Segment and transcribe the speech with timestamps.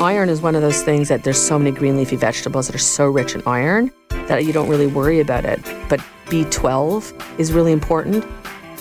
[0.00, 2.78] Iron is one of those things that there's so many green leafy vegetables that are
[2.78, 3.92] so rich in iron
[4.28, 5.60] that you don't really worry about it.
[5.90, 8.24] But B12 is really important.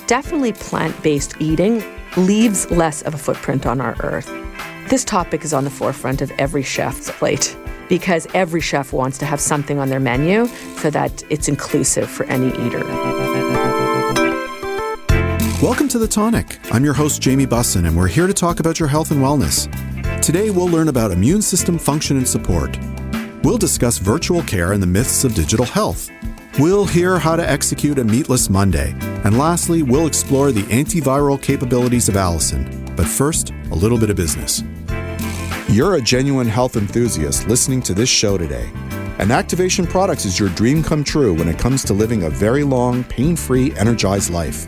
[0.08, 1.84] Definitely plant based eating
[2.16, 4.28] leaves less of a footprint on our earth.
[4.88, 7.54] This topic is on the forefront of every chef's plate
[7.90, 12.24] because every chef wants to have something on their menu so that it's inclusive for
[12.28, 12.80] any eater.
[15.62, 16.60] Welcome to The Tonic.
[16.72, 19.68] I'm your host, Jamie Bussin, and we're here to talk about your health and wellness.
[20.22, 22.78] Today, we'll learn about immune system function and support.
[23.42, 26.10] We'll discuss virtual care and the myths of digital health.
[26.60, 28.94] We'll hear how to execute a meatless Monday.
[29.24, 32.96] And lastly, we'll explore the antiviral capabilities of allicin.
[32.98, 34.62] But first, a little bit of business.
[35.70, 38.70] You're a genuine health enthusiast listening to this show today.
[39.20, 42.64] And Activation Products is your dream come true when it comes to living a very
[42.64, 44.68] long, pain free, energized life.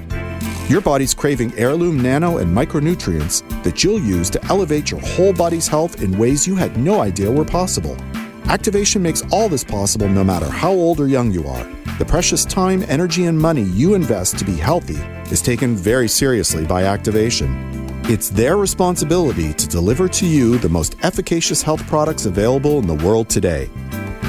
[0.72, 5.67] Your body's craving heirloom nano and micronutrients that you'll use to elevate your whole body's
[5.67, 7.97] health in ways you had no idea were possible.
[8.45, 11.66] Activation makes all this possible no matter how old or young you are.
[11.99, 14.95] The precious time, energy, and money you invest to be healthy
[15.30, 17.52] is taken very seriously by Activation.
[18.05, 23.05] It's their responsibility to deliver to you the most efficacious health products available in the
[23.05, 23.69] world today.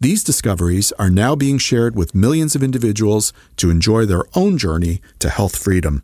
[0.00, 5.00] These discoveries are now being shared with millions of individuals to enjoy their own journey
[5.20, 6.02] to health freedom.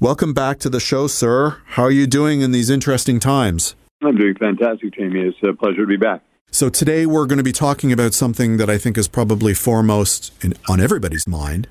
[0.00, 1.56] Welcome back to the show, sir.
[1.68, 3.74] How are you doing in these interesting times?
[4.02, 5.20] I'm doing fantastic, Jamie.
[5.20, 6.20] It's a pleasure to be back.
[6.50, 10.30] So, today we're going to be talking about something that I think is probably foremost
[10.44, 11.68] in, on everybody's mind,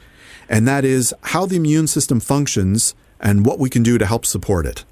[0.49, 4.25] and that is how the immune system functions and what we can do to help
[4.25, 4.83] support it.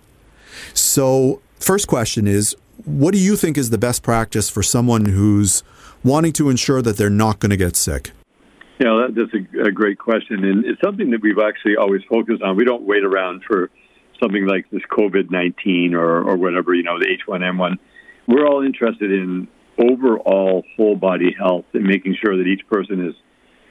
[0.73, 2.55] So, first question is
[2.85, 5.61] what do you think is the best practice for someone who's
[6.03, 8.11] wanting to ensure that they're not going to get sick?
[8.79, 10.43] Yeah, that, that's a, a, great question.
[10.43, 12.55] And it's something that we've actually always focused on.
[12.55, 13.69] We don't wait around for
[14.19, 17.77] something like this COVID 19 or, or whatever, you know, the H1N1.
[18.27, 23.13] We're all interested in overall whole body health and making sure that each person is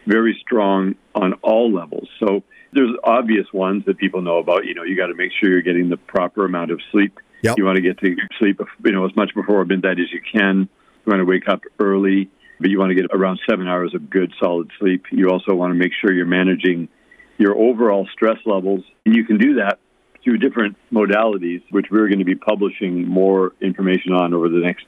[0.07, 2.09] very strong on all levels.
[2.21, 2.43] So
[2.73, 4.65] there's obvious ones that people know about.
[4.65, 7.19] You know, you got to make sure you're getting the proper amount of sleep.
[7.43, 7.57] Yep.
[7.59, 10.69] You want to get to sleep, you know, as much before midnight as you can.
[11.05, 12.31] You want to wake up early,
[12.61, 15.07] but you want to get around seven hours of good, solid sleep.
[15.11, 16.89] You also want to make sure you're managing
[17.39, 19.79] your overall stress levels, and you can do that
[20.23, 24.85] through different modalities, which we're going to be publishing more information on over the next,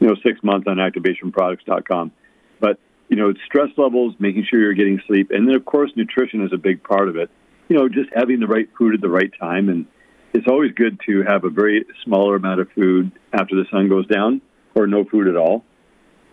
[0.00, 2.10] you know, six months on activationproducts.com.
[2.58, 2.80] But
[3.12, 6.52] you know, stress levels, making sure you're getting sleep, and then of course nutrition is
[6.54, 7.28] a big part of it.
[7.68, 9.84] You know, just having the right food at the right time, and
[10.32, 14.06] it's always good to have a very smaller amount of food after the sun goes
[14.06, 14.40] down,
[14.74, 15.62] or no food at all,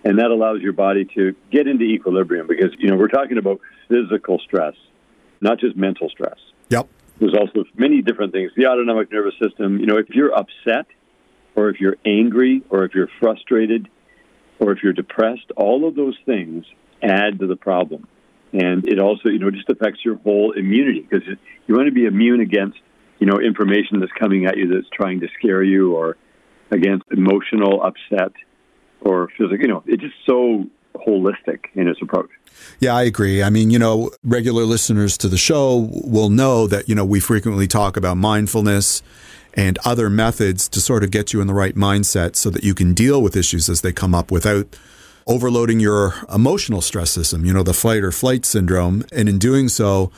[0.06, 3.60] and that allows your body to get into equilibrium because you know we're talking about
[3.90, 4.76] physical stress,
[5.42, 6.40] not just mental stress.
[6.70, 6.88] Yep.
[7.20, 8.54] There's also many different things.
[8.56, 9.80] The autonomic nervous system.
[9.80, 10.86] You know, if you're upset,
[11.58, 13.90] or if you're angry, or if you're frustrated
[14.60, 16.66] or if you're depressed, all of those things
[17.02, 18.08] add to the problem.
[18.52, 21.28] And it also, you know, just affects your whole immunity because
[21.68, 22.80] you want to be immune against,
[23.20, 26.18] you know, information that's coming at you that's trying to scare you or
[26.72, 28.34] against emotional upset
[29.02, 30.66] or physical, you know, it's just so
[30.96, 32.30] holistic in its approach.
[32.80, 33.42] Yeah, I agree.
[33.42, 37.20] I mean, you know, regular listeners to the show will know that, you know, we
[37.20, 39.02] frequently talk about mindfulness
[39.60, 42.74] and other methods to sort of get you in the right mindset so that you
[42.74, 44.78] can deal with issues as they come up without
[45.28, 49.04] overloading your emotional stress system, you know, the fight or flight syndrome.
[49.12, 50.14] And in doing so,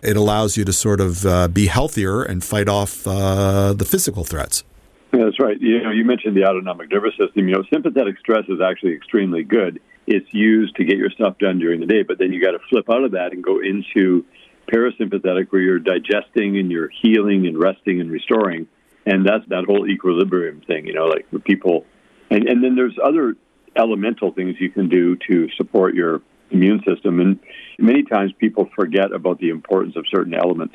[0.00, 4.24] it allows you to sort of uh, be healthier and fight off uh, the physical
[4.24, 4.64] threats.
[5.12, 5.60] Yeah, that's right.
[5.60, 7.48] You know, you mentioned the autonomic nervous system.
[7.48, 9.78] You know, sympathetic stress is actually extremely good.
[10.06, 12.60] It's used to get your stuff done during the day, but then you got to
[12.70, 14.24] flip out of that and go into
[14.72, 18.66] parasympathetic, where you're digesting and you're healing and resting and restoring.
[19.06, 21.86] And that's that whole equilibrium thing, you know, like for people.
[22.28, 23.36] And, and then there's other
[23.76, 27.20] elemental things you can do to support your immune system.
[27.20, 27.38] And
[27.78, 30.74] many times people forget about the importance of certain elements.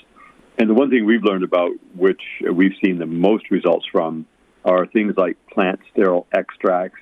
[0.57, 2.21] And the one thing we've learned about, which
[2.53, 4.25] we've seen the most results from,
[4.63, 7.01] are things like plant sterol extracts,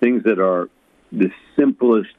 [0.00, 0.68] things that are
[1.12, 2.14] the simplest,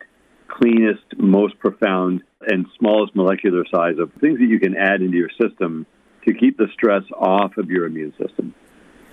[0.48, 5.32] cleanest, most profound, and smallest molecular size of things that you can add into your
[5.42, 5.86] system
[6.28, 8.54] to keep the stress off of your immune system.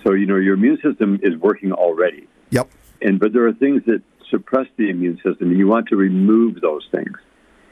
[0.02, 2.28] So, you know, your immune system is working already.
[2.50, 2.70] Yep.
[3.00, 6.60] And but there are things that suppress the immune system, and you want to remove
[6.60, 7.16] those things.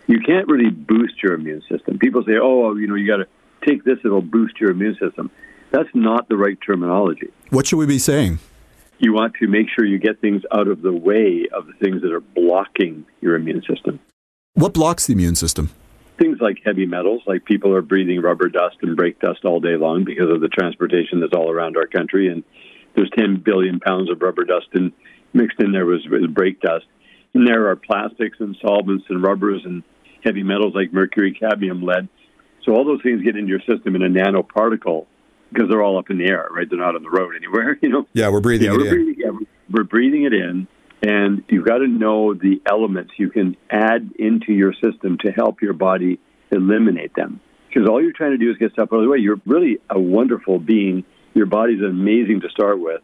[0.06, 1.98] You can't really boost your immune system.
[1.98, 3.26] People say, "Oh, you know, you got to
[3.66, 5.30] take this; it'll boost your immune system."
[5.70, 7.28] That's not the right terminology.
[7.50, 8.40] What should we be saying?
[8.98, 12.02] You want to make sure you get things out of the way of the things
[12.02, 13.98] that are blocking your immune system.
[14.54, 15.70] What blocks the immune system?
[16.22, 19.74] Things like heavy metals, like people are breathing rubber dust and brake dust all day
[19.74, 22.28] long because of the transportation that's all around our country.
[22.28, 22.44] And
[22.94, 24.92] there's 10 billion pounds of rubber dust and
[25.32, 26.84] mixed in there was, was brake dust.
[27.34, 29.82] And there are plastics and solvents and rubbers and
[30.24, 32.08] heavy metals like mercury, cadmium, lead.
[32.64, 35.06] So all those things get into your system in a nanoparticle
[35.52, 36.68] because they're all up in the air, right?
[36.70, 38.06] They're not on the road anywhere, you know.
[38.12, 38.94] Yeah, we're breathing yeah, it we're in.
[38.94, 40.68] Breathing, yeah, we're breathing it in,
[41.02, 45.60] and you've got to know the elements you can add into your system to help
[45.60, 46.20] your body
[46.52, 47.40] eliminate them.
[47.68, 49.18] Because all you're trying to do is get stuff out of the way.
[49.18, 51.04] You're really a wonderful being.
[51.34, 53.00] Your body's amazing to start with.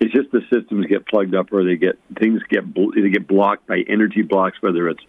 [0.00, 3.68] It's just the systems get plugged up, or they get things get they get blocked
[3.68, 5.02] by energy blocks, whether it's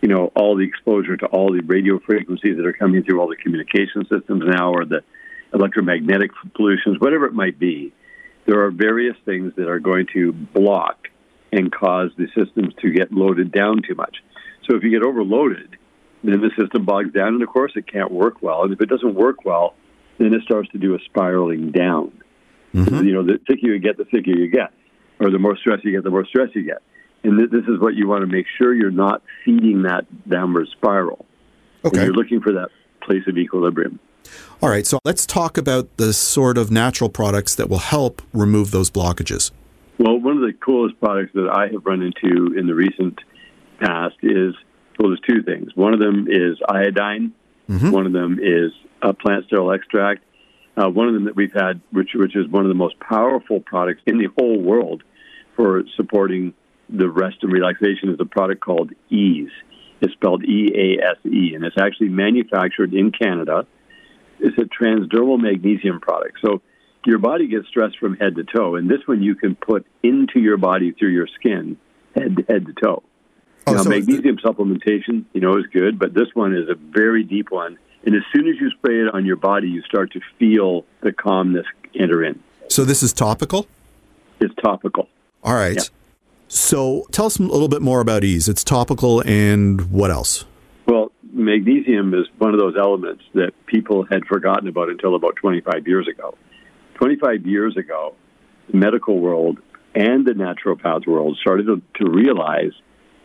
[0.00, 3.28] you know all the exposure to all the radio frequencies that are coming through all
[3.28, 5.02] the communication systems now, or the
[5.52, 7.92] electromagnetic pollutions, whatever it might be.
[8.46, 11.10] There are various things that are going to block
[11.52, 14.18] and cause the systems to get loaded down too much.
[14.68, 15.76] So if you get overloaded,
[16.22, 18.62] then the system bogs down, and of course it can't work well.
[18.62, 19.74] And if it doesn't work well,
[20.18, 22.12] then it starts to do a spiraling down.
[22.74, 23.04] Mm-hmm.
[23.04, 24.72] You know, the thicker you get, the thicker you get,
[25.18, 26.82] or the more stress you get, the more stress you get.
[27.24, 30.68] And th- this is what you want to make sure you're not feeding that downward
[30.72, 31.26] spiral.
[31.84, 31.98] Okay.
[31.98, 32.68] And you're looking for that
[33.02, 33.98] place of equilibrium.
[34.62, 38.70] All right, so let's talk about the sort of natural products that will help remove
[38.70, 39.50] those blockages.
[40.00, 43.20] Well, one of the coolest products that I have run into in the recent
[43.80, 44.54] past is
[44.98, 45.72] well, there's two things.
[45.74, 47.34] One of them is iodine.
[47.68, 47.90] Mm-hmm.
[47.90, 50.24] One of them is a plant sterol extract.
[50.74, 53.60] Uh, one of them that we've had, which which is one of the most powerful
[53.60, 55.02] products in the whole world
[55.54, 56.54] for supporting
[56.88, 59.52] the rest and relaxation, is a product called Ease.
[60.00, 63.66] It's spelled E A S E, and it's actually manufactured in Canada.
[64.38, 66.38] It's a transdermal magnesium product.
[66.42, 66.62] So
[67.06, 70.40] your body gets stressed from head to toe, and this one you can put into
[70.40, 71.76] your body through your skin,
[72.14, 73.02] head to head to toe.
[73.66, 76.74] Oh, now, so magnesium the- supplementation, you know, is good, but this one is a
[76.74, 77.78] very deep one.
[78.04, 81.12] And as soon as you spray it on your body, you start to feel the
[81.12, 82.40] calmness enter in.
[82.68, 83.66] So this is topical?
[84.40, 85.08] It's topical.
[85.44, 85.76] All right.
[85.76, 85.82] Yeah.
[86.48, 88.48] So tell us a little bit more about ease.
[88.48, 90.46] It's topical and what else?
[90.86, 95.86] Well, magnesium is one of those elements that people had forgotten about until about 25
[95.86, 96.34] years ago.
[97.00, 98.14] 25 years ago,
[98.70, 99.58] the medical world
[99.94, 102.72] and the naturopath world started to, to realize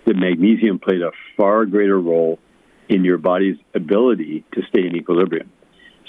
[0.05, 2.39] that magnesium played a far greater role
[2.87, 5.51] in your body's ability to stay in equilibrium.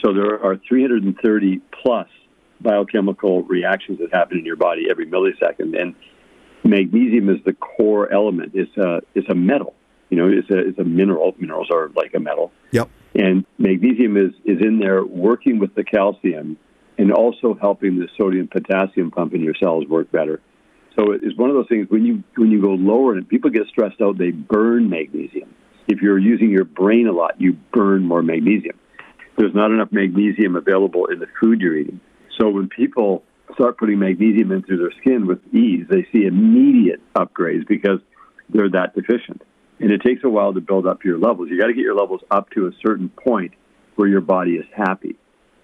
[0.04, 2.08] So there are 330 plus
[2.60, 5.94] biochemical reactions that happen in your body every millisecond, and
[6.64, 8.52] magnesium is the core element.
[8.54, 9.74] It's a it's a metal.
[10.10, 11.34] You know, it's a it's a mineral.
[11.38, 12.52] Minerals are like a metal.
[12.72, 12.90] Yep.
[13.14, 16.58] And magnesium is is in there working with the calcium
[16.98, 20.40] and also helping the sodium potassium pump in your cells work better.
[20.98, 23.66] So it's one of those things when you when you go lower and people get
[23.68, 25.54] stressed out, they burn magnesium.
[25.88, 28.78] If you're using your brain a lot, you burn more magnesium.
[29.36, 32.00] There's not enough magnesium available in the food you're eating.
[32.40, 33.22] So when people
[33.54, 38.00] start putting magnesium in through their skin with ease, they see immediate upgrades because
[38.48, 39.42] they're that deficient.
[39.78, 41.48] And it takes a while to build up your levels.
[41.50, 43.52] You got to get your levels up to a certain point
[43.96, 45.16] where your body is happy.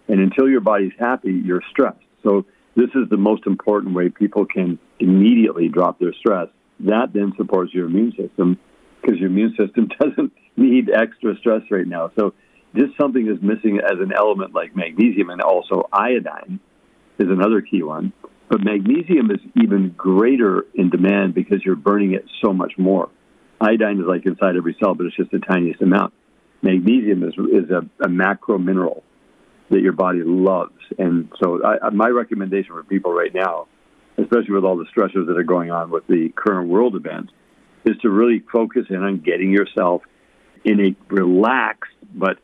[0.08, 1.98] And until your body's happy, you're stressed.
[2.22, 2.44] So
[2.74, 6.48] this is the most important way people can immediately drop their stress.
[6.80, 8.58] That then supports your immune system
[9.00, 12.10] because your immune system doesn't need extra stress right now.
[12.18, 12.34] So
[12.74, 16.60] just something is missing as an element like magnesium and also iodine
[17.18, 18.12] is another key one.
[18.48, 23.08] But magnesium is even greater in demand because you're burning it so much more.
[23.60, 26.12] Iodine is like inside every cell, but it's just the tiniest amount.
[26.62, 29.04] Magnesium is, is a, a macro mineral
[29.72, 30.78] that your body loves.
[30.98, 33.66] And so, I, my recommendation for people right now,
[34.18, 37.32] especially with all the stressors that are going on with the current world events,
[37.84, 40.02] is to really focus in on getting yourself
[40.64, 42.38] in a relaxed but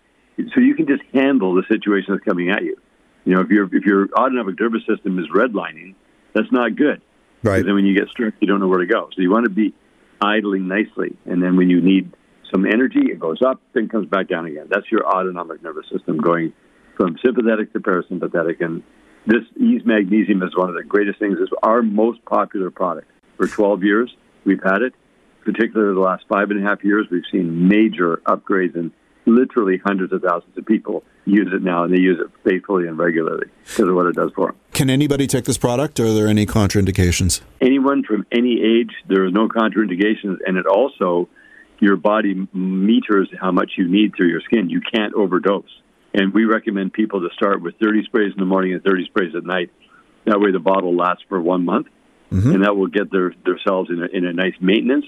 [0.54, 2.76] so you can just handle the situation that's coming at you.
[3.25, 5.94] You know, if your if your autonomic nervous system is redlining,
[6.35, 7.02] that's not good.
[7.42, 7.64] Right.
[7.64, 9.11] Then when you get stressed, you don't know where to go.
[9.14, 9.75] So you want to be
[10.20, 12.12] idling nicely, and then when you need
[12.52, 14.66] some energy, it goes up, then comes back down again.
[14.70, 16.52] That's your autonomic nervous system going
[16.99, 18.61] from sympathetic to parasympathetic.
[18.61, 18.83] And
[19.25, 21.38] this Ease Magnesium is one of the greatest things.
[21.40, 23.11] It's our most popular product.
[23.38, 24.14] For 12 years,
[24.45, 24.93] we've had it.
[25.45, 28.90] Particularly the last five and a half years, we've seen major upgrades and
[29.25, 32.99] literally hundreds of thousands of people use it now, and they use it faithfully and
[32.99, 34.57] regularly because of what it does for them.
[34.73, 37.40] Can anybody take this product, or are there any contraindications?
[37.61, 41.28] Anyone from any age, there is no contraindications, and it also
[41.81, 44.69] your body meters how much you need through your skin.
[44.69, 45.71] You can't overdose.
[46.14, 49.34] And we recommend people to start with 30 sprays in the morning and 30 sprays
[49.36, 49.70] at night.
[50.24, 51.86] That way the bottle lasts for one month,
[52.30, 52.50] mm-hmm.
[52.50, 55.06] and that will get their, themselves in a, in a nice maintenance.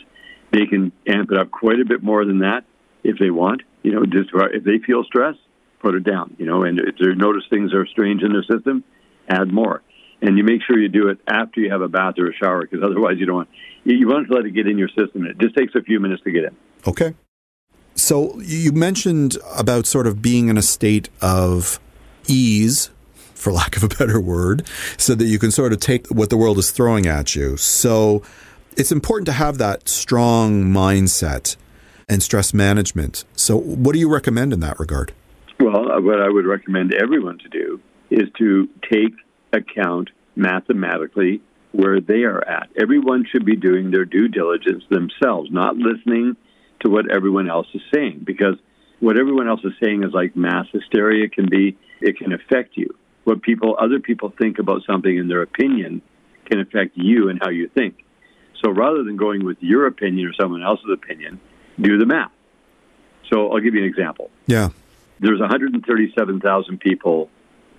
[0.52, 2.64] They can amp it up quite a bit more than that
[3.04, 3.62] if they want.
[3.83, 5.37] You know, just if they feel stress,
[5.80, 6.37] put it down.
[6.38, 8.85] You know, and if they notice things are strange in their system,
[9.28, 9.83] add more.
[10.23, 12.62] And you make sure you do it after you have a bath or a shower,
[12.62, 13.49] because otherwise you don't want
[13.85, 15.25] you want to let it get in your system.
[15.25, 16.57] It just takes a few minutes to get in.
[16.87, 17.14] Okay.
[18.00, 21.78] So you mentioned about sort of being in a state of
[22.26, 22.88] ease,
[23.35, 24.66] for lack of a better word,
[24.97, 27.59] so that you can sort of take what the world is throwing at you.
[27.59, 28.23] So
[28.75, 31.57] it's important to have that strong mindset
[32.09, 33.25] and stress management.
[33.37, 35.12] So, what do you recommend in that regard?
[35.61, 39.12] Well, uh, what I would recommend everyone to do is to take
[39.52, 41.42] account mathematically
[41.73, 42.71] where they are at.
[42.80, 46.37] Everyone should be doing their due diligence themselves, not listening
[46.81, 48.57] to what everyone else is saying, because
[49.01, 52.95] what everyone else is saying is like mass hysteria can be, it can affect you.
[53.25, 56.03] What people, other people think about something in their opinion
[56.47, 58.05] can affect you and how you think.
[58.63, 61.41] So rather than going with your opinion or someone else's opinion,
[61.81, 62.33] do the math.
[63.33, 64.31] So I'll give you an example.
[64.47, 64.71] Yeah.
[65.21, 67.31] There's 137,000 people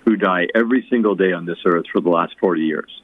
[0.04, 3.02] who die every single day on this earth for the last 40 years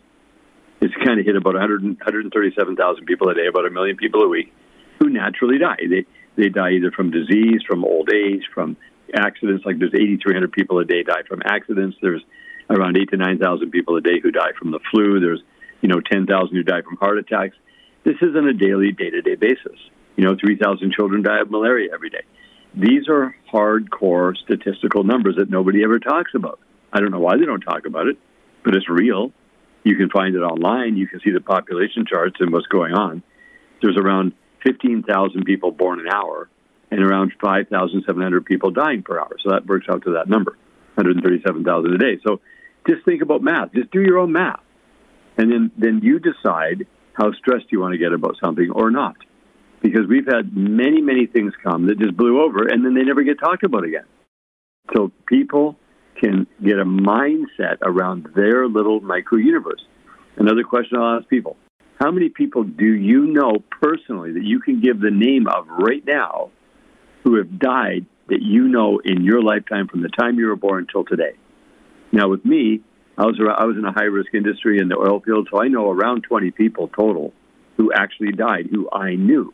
[0.81, 4.29] it's kind of hit about 100, 137,000 people a day, about a million people a
[4.29, 4.53] week,
[4.99, 5.77] who naturally die.
[5.89, 8.77] They they die either from disease, from old age, from
[9.15, 9.65] accidents.
[9.67, 11.97] Like there's 8,300 people a day die from accidents.
[12.01, 12.23] There's
[12.71, 15.21] around eight to 9,000 people a day who die from the flu.
[15.21, 15.43] There's
[15.81, 17.57] you know 10,000 who die from heart attacks.
[18.05, 19.79] This is on a daily, day-to-day basis.
[20.17, 22.23] You know, 3,000 children die of malaria every day.
[22.75, 26.59] These are hardcore statistical numbers that nobody ever talks about.
[26.93, 28.17] I don't know why they don't talk about it,
[28.65, 29.33] but it's real.
[29.85, 30.97] You can find it online.
[30.97, 33.23] You can see the population charts and what's going on.
[33.83, 34.33] There's around
[34.65, 36.49] 15,000 people born an hour
[36.91, 39.37] and around 5,700 people dying per hour.
[39.43, 40.57] So that works out to that number,
[40.95, 42.19] 137,000 a day.
[42.27, 42.41] So
[42.89, 43.73] just think about math.
[43.75, 44.61] Just do your own math.
[45.37, 49.17] And then, then you decide how stressed you want to get about something or not.
[49.83, 53.23] Because we've had many, many things come that just blew over and then they never
[53.23, 54.05] get talked about again.
[54.95, 55.77] So people
[56.21, 59.85] can get a mindset around their little micro universe.
[60.37, 61.57] Another question I'll ask people
[61.99, 66.05] How many people do you know personally that you can give the name of right
[66.07, 66.51] now
[67.25, 70.87] who have died that you know in your lifetime from the time you were born
[70.87, 71.33] until today?
[72.13, 72.83] Now, with me,
[73.17, 75.67] I was, I was in a high risk industry in the oil field, so I
[75.67, 77.33] know around 20 people total
[77.77, 79.53] who actually died who I knew,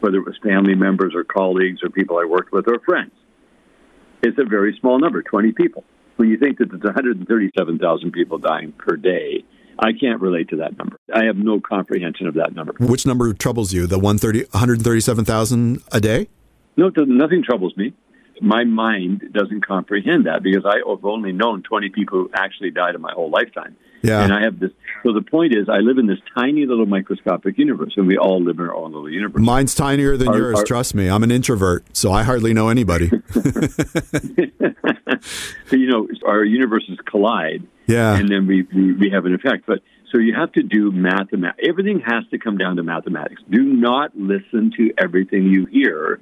[0.00, 3.12] whether it was family members or colleagues or people I worked with or friends.
[4.22, 5.84] It's a very small number, 20 people
[6.16, 9.44] when you think that there's 137,000 people dying per day,
[9.78, 10.96] I can't relate to that number.
[11.12, 12.74] I have no comprehension of that number.
[12.78, 13.86] Which number troubles you?
[13.86, 16.28] The 137,000 a day?
[16.76, 17.92] No, nothing troubles me.
[18.40, 23.00] My mind doesn't comprehend that because I've only known 20 people who actually died in
[23.00, 23.76] my whole lifetime.
[24.02, 24.22] Yeah.
[24.22, 24.70] And I have this.
[25.02, 28.42] So the point is, I live in this tiny little microscopic universe, and we all
[28.42, 29.42] live in our own little universe.
[29.42, 30.58] Mine's tinier than our, yours.
[30.58, 33.08] Our, trust me, I'm an introvert, so I hardly know anybody.
[33.08, 33.40] so,
[35.72, 37.66] you know, our universes collide.
[37.86, 38.16] Yeah.
[38.16, 39.64] And then we, we, we have an effect.
[39.66, 39.80] But
[40.12, 41.60] so you have to do mathematics.
[41.68, 43.42] Everything has to come down to mathematics.
[43.50, 46.20] Do not listen to everything you hear.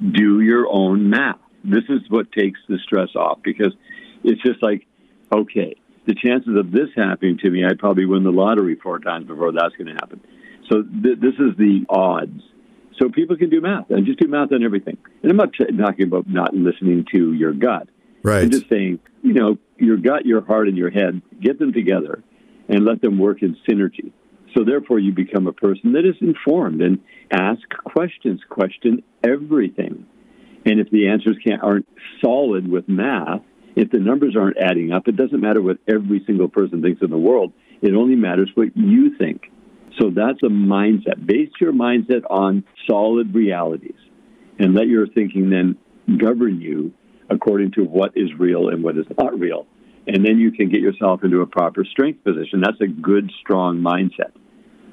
[0.00, 1.38] Do your own math.
[1.64, 3.72] This is what takes the stress off because
[4.22, 4.86] it's just like,
[5.32, 5.74] okay,
[6.06, 9.52] the chances of this happening to me, I'd probably win the lottery four times before
[9.52, 10.20] that's going to happen.
[10.70, 12.42] So th- this is the odds.
[12.98, 14.96] So people can do math and just do math on everything.
[15.22, 17.88] And I'm not t- talking about not listening to your gut.
[18.22, 18.42] Right.
[18.42, 22.22] I'm just saying, you know, your gut, your heart, and your head, get them together
[22.68, 24.12] and let them work in synergy.
[24.56, 27.00] So therefore, you become a person that is informed and
[27.32, 30.06] ask questions, question everything.
[30.64, 31.88] And if the answers can't, aren't
[32.24, 33.40] solid with math,
[33.74, 37.10] if the numbers aren't adding up, it doesn't matter what every single person thinks in
[37.10, 37.52] the world.
[37.82, 39.50] It only matters what you think.
[40.00, 41.26] So that's a mindset.
[41.26, 43.98] Base your mindset on solid realities
[44.58, 45.76] and let your thinking then
[46.16, 46.94] govern you
[47.30, 49.66] according to what is real and what is not real.
[50.06, 52.60] And then you can get yourself into a proper strength position.
[52.60, 54.32] That's a good, strong mindset.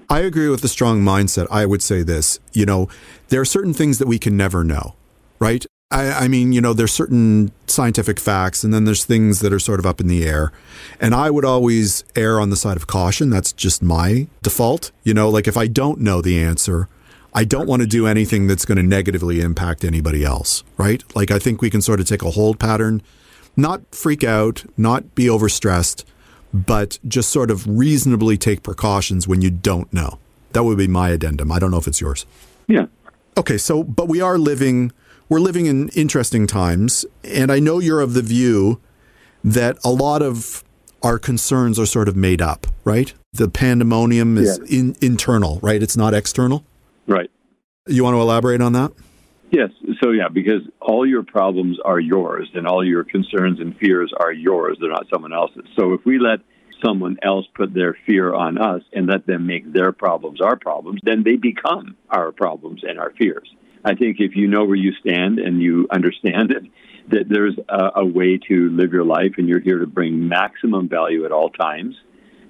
[0.09, 1.47] I agree with the strong mindset.
[1.49, 2.87] I would say this you know,
[3.29, 4.95] there are certain things that we can never know,
[5.39, 5.65] right?
[5.93, 9.59] I, I, mean, you know, there's certain scientific facts, and then there's things that are
[9.59, 10.51] sort of up in the air.
[10.99, 13.29] And I would always err on the side of caution.
[13.29, 14.91] That's just my default.
[15.03, 16.89] You know, like if I don't know the answer,
[17.35, 21.03] I don't want to do anything that's going to negatively impact anybody else, right?
[21.15, 23.01] Like I think we can sort of take a hold pattern,
[23.55, 26.03] not freak out, not be overstressed,
[26.53, 30.19] but just sort of reasonably take precautions when you don't know.
[30.51, 31.51] That would be my addendum.
[31.51, 32.25] I don't know if it's yours.
[32.67, 32.85] Yeah.
[33.37, 34.91] Okay, so but we are living
[35.29, 38.79] we're living in interesting times, and I know you're of the view
[39.43, 40.63] that a lot of
[41.01, 43.13] our concerns are sort of made up, right?
[43.33, 44.79] The pandemonium is yeah.
[44.79, 45.81] in, internal, right?
[45.81, 46.63] It's not external.
[47.07, 47.29] Right.
[47.87, 48.91] You want to elaborate on that?
[49.51, 49.69] Yes.
[50.01, 54.31] So, yeah, because all your problems are yours and all your concerns and fears are
[54.31, 54.77] yours.
[54.79, 55.65] They're not someone else's.
[55.77, 56.39] So, if we let
[56.83, 60.99] someone else put their fear on us and let them make their problems our problems,
[61.03, 63.49] then they become our problems and our fears.
[63.85, 66.63] I think if you know where you stand and you understand it,
[67.09, 70.87] that there's a, a way to live your life and you're here to bring maximum
[70.87, 71.95] value at all times.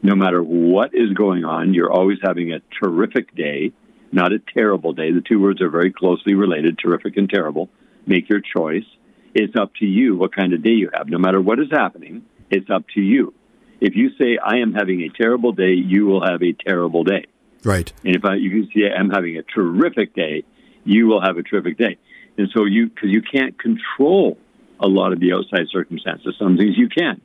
[0.04, 3.72] No matter what is going on, you're always having a terrific day,
[4.14, 5.12] not a terrible day.
[5.12, 7.70] The two words are very closely related terrific and terrible.
[8.06, 8.86] Make your choice.
[9.34, 11.08] It's up to you what kind of day you have.
[11.10, 13.34] No matter what is happening, it's up to you.
[13.82, 17.26] If you say, I am having a terrible day, you will have a terrible day.
[17.64, 17.92] Right.
[18.06, 20.44] And if I, you can say, I'm having a terrific day,
[20.84, 21.98] you will have a terrific day.
[22.38, 24.38] And so you, because you can't control
[24.80, 26.36] a lot of the outside circumstances.
[26.38, 27.22] Some things you can,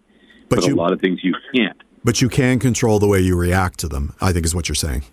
[0.49, 1.81] but, but you, a lot of things you can't.
[2.05, 4.77] But you can control the way you react to them, I think is what you're
[4.77, 5.05] saying.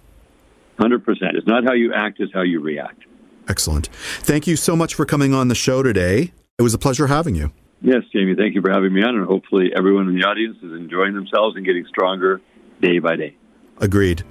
[0.80, 1.02] 100%.
[1.36, 3.04] It's not how you act, it's how you react.
[3.48, 3.88] Excellent.
[4.20, 6.34] Thank you so much for coming on the show today.
[6.58, 7.52] It was a pleasure having you.
[7.82, 10.72] Yes, Jamie, thank you for having me on, and hopefully everyone in the audience is
[10.72, 12.42] enjoying themselves and getting stronger
[12.82, 13.36] day by day.
[13.78, 14.24] Agreed.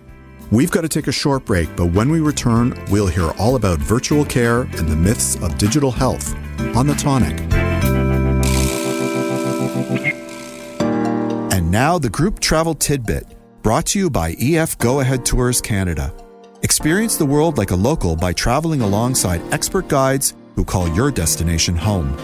[0.51, 3.79] We've got to take a short break, but when we return, we'll hear all about
[3.79, 6.35] virtual care and the myths of digital health
[6.77, 7.41] on The Tonic.
[11.53, 13.25] And now, the group travel tidbit,
[13.63, 16.15] brought to you by EF Go Ahead Tours Canada.
[16.65, 21.77] Experience the world like a local by traveling alongside expert guides who call your destination
[21.77, 22.17] home.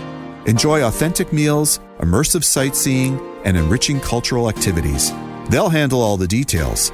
[0.46, 5.12] Enjoy authentic meals, immersive sightseeing, and enriching cultural activities.
[5.50, 6.90] They'll handle all the details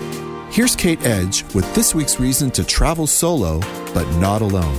[0.50, 3.60] Here's Kate Edge with this week's reason to travel solo,
[3.94, 4.74] but not alone.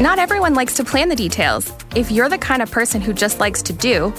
[0.00, 1.70] Not everyone likes to plan the details.
[1.94, 4.14] If you're the kind of person who just likes to do,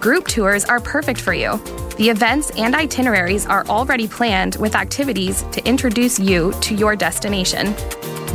[0.00, 1.60] group tours are perfect for you.
[2.02, 7.76] The events and itineraries are already planned with activities to introduce you to your destination.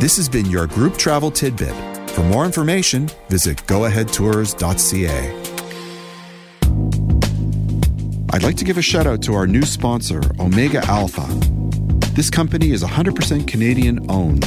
[0.00, 1.74] This has been your group travel tidbit.
[2.12, 5.12] For more information, visit goaheadtours.ca.
[8.32, 11.26] I'd like to give a shout out to our new sponsor, Omega Alpha.
[12.14, 14.46] This company is 100% Canadian owned.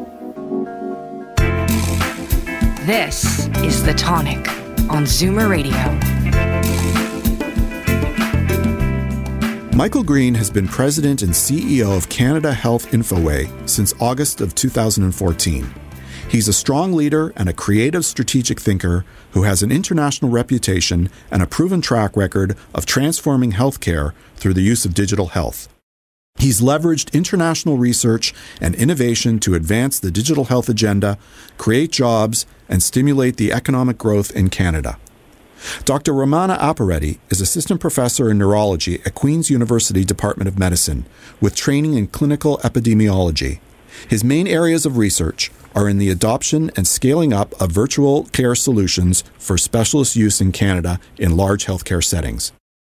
[2.85, 4.39] This is The Tonic
[4.89, 5.77] on Zoomer Radio.
[9.77, 15.71] Michael Green has been president and CEO of Canada Health Infoway since August of 2014.
[16.27, 21.43] He's a strong leader and a creative strategic thinker who has an international reputation and
[21.43, 25.69] a proven track record of transforming healthcare through the use of digital health.
[26.41, 31.19] He's leveraged international research and innovation to advance the digital health agenda,
[31.59, 34.97] create jobs, and stimulate the economic growth in Canada.
[35.85, 36.13] Dr.
[36.13, 41.05] Ramana Appireddy is assistant professor in neurology at Queen's University Department of Medicine
[41.39, 43.59] with training in clinical epidemiology.
[44.09, 48.55] His main areas of research are in the adoption and scaling up of virtual care
[48.55, 52.51] solutions for specialist use in Canada in large healthcare settings.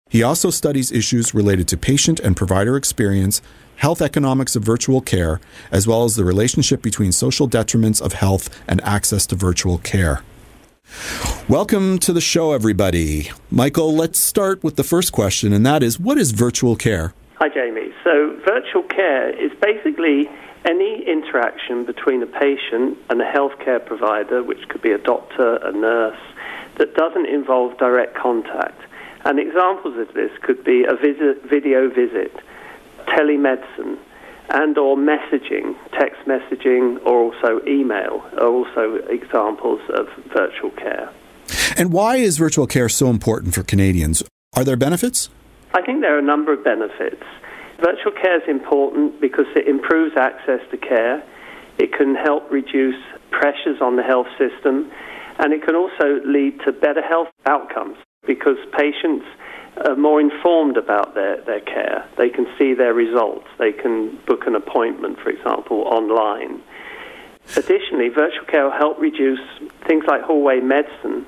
[0.10, 3.44] He also studies issues related to patient and provider experience,
[3.76, 5.40] health economics of virtual care,
[5.72, 10.24] as well as the relationship between social detriments of health and access to virtual care.
[11.48, 13.30] Welcome to the show, everybody.
[13.52, 17.14] Michael, let's start with the first question, and that is what is virtual care?
[17.36, 17.94] Hi, Jamie.
[18.04, 20.28] So, virtual care is basically
[20.66, 25.72] any interaction between a patient and a healthcare provider, which could be a doctor, a
[25.72, 26.20] nurse,
[26.80, 28.82] that doesn't involve direct contact.
[29.26, 32.34] And examples of this could be a visit, video visit,
[33.08, 33.98] telemedicine,
[34.50, 41.12] and or messaging, text messaging, or also email are also examples of virtual care.
[41.78, 44.24] And why is virtual care so important for Canadians?
[44.56, 45.30] Are there benefits?
[45.74, 47.24] I think there are a number of benefits.
[47.80, 51.24] Virtual care is important because it improves access to care.
[51.78, 53.02] It can help reduce
[53.32, 54.92] pressures on the health system,
[55.38, 57.98] and it can also lead to better health outcomes
[58.30, 59.26] because patients
[59.86, 62.08] are more informed about their, their care.
[62.16, 63.48] They can see their results.
[63.58, 66.62] They can book an appointment, for example, online.
[67.56, 69.40] Additionally, virtual care will help reduce
[69.88, 71.26] things like hallway medicine.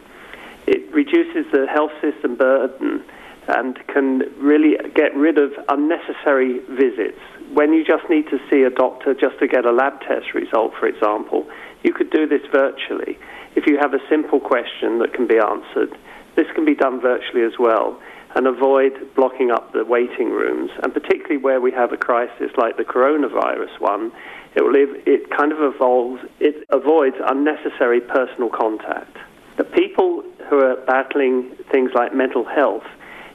[0.68, 3.04] It reduces the health system burden
[3.48, 7.18] and can really get rid of unnecessary visits.
[7.52, 10.74] When you just need to see a doctor just to get a lab test result,
[10.80, 11.50] for example,
[11.82, 13.18] you could do this virtually.
[13.56, 15.98] If you have a simple question that can be answered,
[16.36, 18.00] this can be done virtually as well
[18.36, 20.72] and avoid blocking up the waiting rooms.
[20.84, 24.12] And particularly where we have a crisis like the coronavirus one,
[24.56, 29.18] it, will, it kind of evolves, it avoids unnecessary personal contact.
[29.58, 32.86] The people who are battling things like mental health,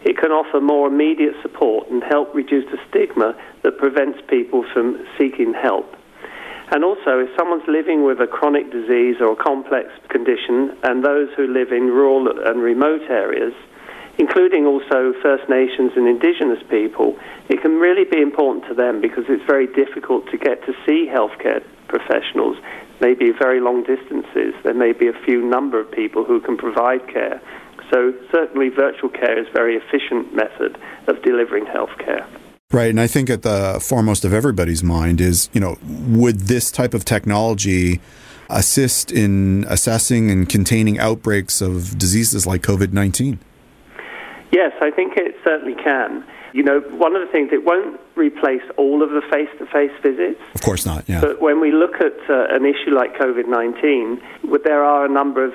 [0.03, 5.07] it can offer more immediate support and help reduce the stigma that prevents people from
[5.19, 5.95] seeking help.
[6.73, 11.29] And also, if someone's living with a chronic disease or a complex condition, and those
[11.37, 13.55] who live in rural and remote areas,
[14.19, 17.17] including also First Nations and Indigenous people,
[17.49, 21.07] it can really be important to them because it's very difficult to get to see
[21.07, 22.57] healthcare professionals.
[23.01, 24.55] Maybe very long distances.
[24.65, 27.41] There may be a few number of people who can provide care.
[27.93, 32.27] So certainly, virtual care is a very efficient method of delivering healthcare.
[32.73, 36.73] Right, and I think at the foremost of everybody's mind is, you know, would this
[36.73, 38.01] type of technology
[38.51, 43.39] assist in assessing and containing outbreaks of diseases like COVID 19?
[44.51, 46.25] Yes, I think it certainly can.
[46.55, 49.93] You know, one of the things, it won't replace all of the face to face
[50.03, 50.41] visits.
[50.55, 51.21] Of course not, yeah.
[51.21, 54.21] But when we look at uh, an issue like COVID 19,
[54.65, 55.53] there are a number of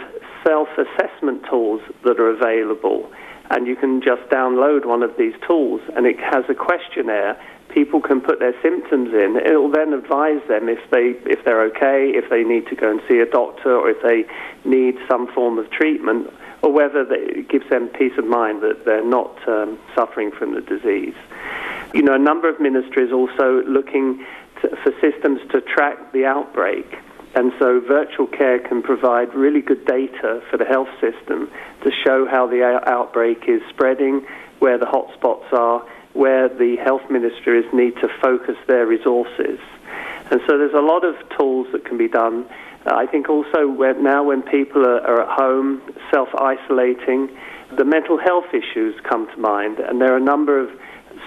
[0.48, 3.12] self assessment tools that are available
[3.52, 7.40] and you can just download one of these tools, and it has a questionnaire.
[7.70, 9.38] People can put their symptoms in.
[9.38, 12.90] It will then advise them if they if they're okay, if they need to go
[12.90, 14.26] and see a doctor, or if they
[14.70, 18.86] need some form of treatment, or whether they, it gives them peace of mind that
[18.86, 21.16] they're not um, suffering from the disease.
[21.94, 24.26] You know, a number of ministries also looking
[24.62, 26.88] to, for systems to track the outbreak.
[27.34, 31.50] And so virtual care can provide really good data for the health system
[31.84, 34.26] to show how the outbreak is spreading,
[34.60, 39.60] where the hotspots are, where the health ministries need to focus their resources.
[40.30, 42.46] And so there's a lot of tools that can be done.
[42.86, 47.30] I think also when, now when people are, are at home, self isolating,
[47.78, 50.70] the mental health issues come to mind, and there are a number of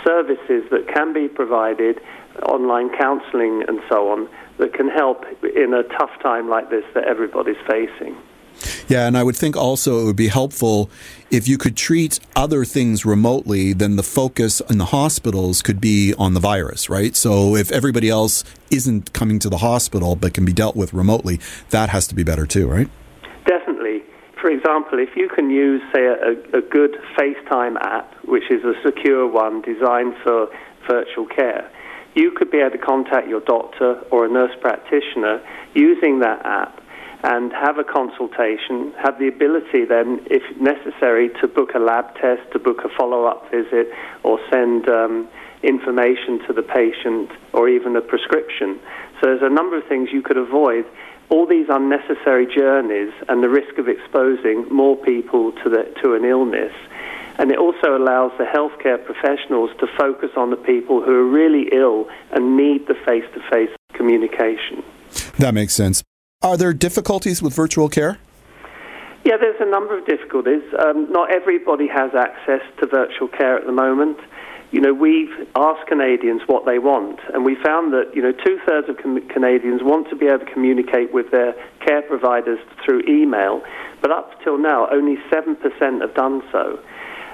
[0.04, 2.00] services that can be provided,
[2.42, 7.04] online counseling and so on, that can help in a tough time like this that
[7.04, 8.16] everybody's facing.
[8.88, 10.90] Yeah, and I would think also it would be helpful
[11.30, 16.14] if you could treat other things remotely, then the focus in the hospitals could be
[16.18, 17.16] on the virus, right?
[17.16, 21.40] So if everybody else isn't coming to the hospital but can be dealt with remotely,
[21.70, 22.88] that has to be better too, right?
[23.46, 24.02] Definitely.
[24.40, 28.74] For example, if you can use, say, a, a good FaceTime app, which is a
[28.84, 30.48] secure one designed for
[30.86, 31.70] virtual care,
[32.14, 35.42] you could be able to contact your doctor or a nurse practitioner
[35.74, 36.80] using that app
[37.24, 42.42] and have a consultation, have the ability then, if necessary, to book a lab test,
[42.52, 43.88] to book a follow up visit,
[44.22, 45.26] or send um,
[45.62, 48.78] information to the patient, or even a prescription.
[49.20, 50.84] So there's a number of things you could avoid.
[51.30, 56.26] All these unnecessary journeys and the risk of exposing more people to, the, to an
[56.26, 56.74] illness
[57.38, 61.68] and it also allows the healthcare professionals to focus on the people who are really
[61.72, 64.82] ill and need the face to face communication.
[65.38, 66.02] That makes sense.
[66.42, 68.18] Are there difficulties with virtual care?
[69.24, 70.62] Yeah, there's a number of difficulties.
[70.78, 74.18] Um, not everybody has access to virtual care at the moment.
[74.70, 78.58] You know, we've asked Canadians what they want, and we found that, you know, two
[78.66, 83.02] thirds of com- Canadians want to be able to communicate with their care providers through
[83.08, 83.62] email,
[84.02, 86.78] but up till now, only 7% have done so.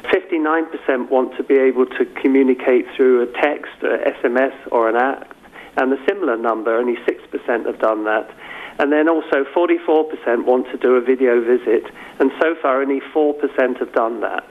[0.05, 5.37] 59% want to be able to communicate through a text, a SMS, or an app,
[5.77, 8.31] and a similar number, only 6% have done that.
[8.79, 11.85] And then also 44% want to do a video visit,
[12.19, 14.49] and so far only 4% have done that.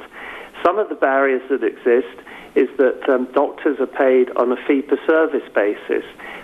[0.63, 2.13] Some of the barriers that exist
[2.55, 6.03] is that um, doctors are paid on a fee for service basis,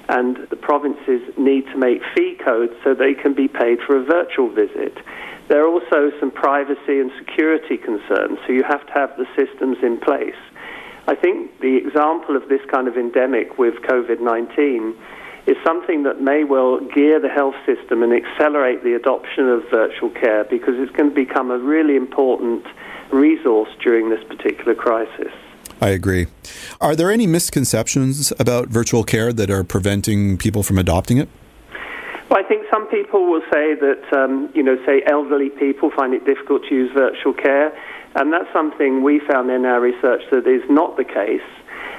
[0.10, 4.04] and the provinces need to make fee codes so they can be paid for a
[4.04, 4.98] virtual visit.
[5.48, 9.78] There are also some privacy and security concerns, so you have to have the systems
[9.84, 10.38] in place.
[11.08, 14.96] I think the example of this kind of endemic with COVID 19
[15.46, 20.10] is something that may well gear the health system and accelerate the adoption of virtual
[20.10, 22.65] care because it's going to become a really important
[23.12, 25.32] resource during this particular crisis.
[25.86, 26.26] I agree.
[26.82, 31.30] Are there any misconceptions about virtual care that are preventing people from adopting it?
[32.28, 36.15] Well, I think some people will say that, um, you know, say elderly people find
[36.15, 37.69] it difficult to use virtual care,
[38.15, 41.45] and that's something we found in our research that is not the case.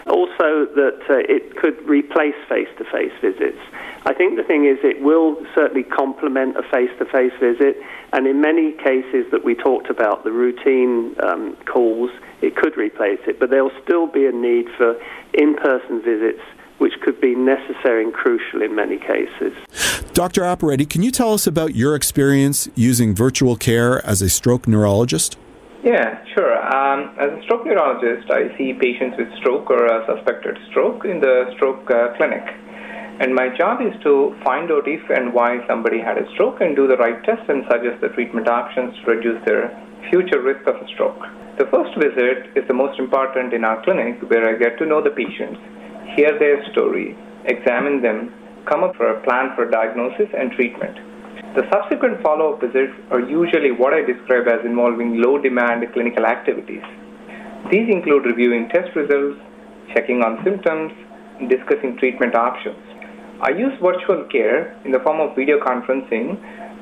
[0.09, 3.63] Also, that uh, it could replace face to face visits.
[4.05, 7.77] I think the thing is, it will certainly complement a face to face visit,
[8.13, 12.11] and in many cases that we talked about, the routine um, calls,
[12.43, 14.95] it could replace it, but there'll still be a need for
[15.35, 16.43] in person visits
[16.79, 19.53] which could be necessary and crucial in many cases.
[20.13, 20.43] Dr.
[20.43, 25.39] Appireddy, can you tell us about your experience using virtual care as a stroke neurologist?
[25.83, 26.57] Yeah, sure.
[26.75, 31.21] Um, as a stroke neurologist, I see patients with stroke or a suspected stroke in
[31.21, 32.43] the stroke uh, clinic.
[33.21, 36.77] And my job is to find out if and why somebody had a stroke and
[36.77, 39.73] do the right tests and suggest the treatment options to reduce their
[40.11, 41.23] future risk of a stroke.
[41.59, 45.01] The first visit is the most important in our clinic where I get to know
[45.01, 45.57] the patients
[46.15, 47.17] hear their story,
[47.47, 48.29] examine them,
[48.69, 50.97] come up with a plan for diagnosis and treatment.
[51.57, 56.27] The subsequent follow up visits are usually what I describe as involving low demand clinical
[56.27, 56.85] activities.
[57.73, 59.41] These include reviewing test results,
[59.95, 60.93] checking on symptoms,
[61.49, 62.77] discussing treatment options.
[63.41, 66.37] I use virtual care in the form of video conferencing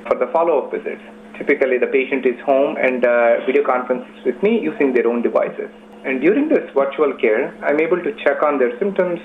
[0.08, 1.13] for the follow up visits.
[1.38, 5.70] Typically, the patient is home and uh, video conferences with me using their own devices.
[6.04, 9.18] And during this virtual care, I'm able to check on their symptoms,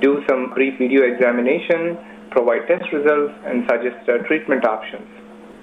[0.00, 1.98] do some brief video examination,
[2.30, 5.06] provide test results, and suggest uh, treatment options.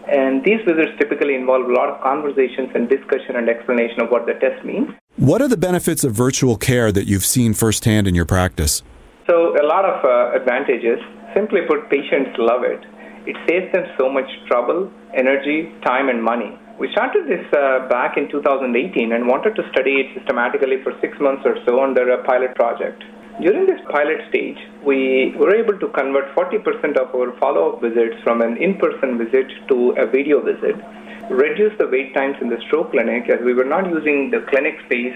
[0.07, 4.25] And these visits typically involve a lot of conversations and discussion and explanation of what
[4.25, 4.89] the test means.
[5.15, 8.83] What are the benefits of virtual care that you've seen firsthand in your practice?
[9.29, 10.99] So, a lot of uh, advantages.
[11.33, 12.81] Simply put, patients love it.
[13.25, 16.57] It saves them so much trouble, energy, time, and money.
[16.79, 21.19] We started this uh, back in 2018 and wanted to study it systematically for six
[21.19, 23.03] months or so under a pilot project.
[23.39, 28.17] During this pilot stage, we were able to convert 40% of our follow up visits
[28.23, 30.75] from an in person visit to a video visit,
[31.29, 34.75] reduce the wait times in the stroke clinic as we were not using the clinic
[34.85, 35.15] space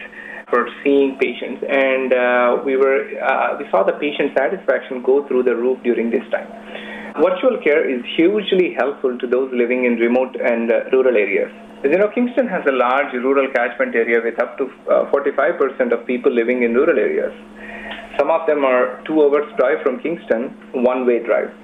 [0.49, 5.41] for seeing patients, and uh, we, were, uh, we saw the patient satisfaction go through
[5.41, 6.47] the roof during this time.
[7.15, 11.49] Virtual care is hugely helpful to those living in remote and uh, rural areas.
[11.79, 15.93] As you know, Kingston has a large rural catchment area with up to uh, 45%
[15.93, 17.31] of people living in rural areas.
[18.19, 21.55] Some of them are two hours drive from Kingston, one way drive.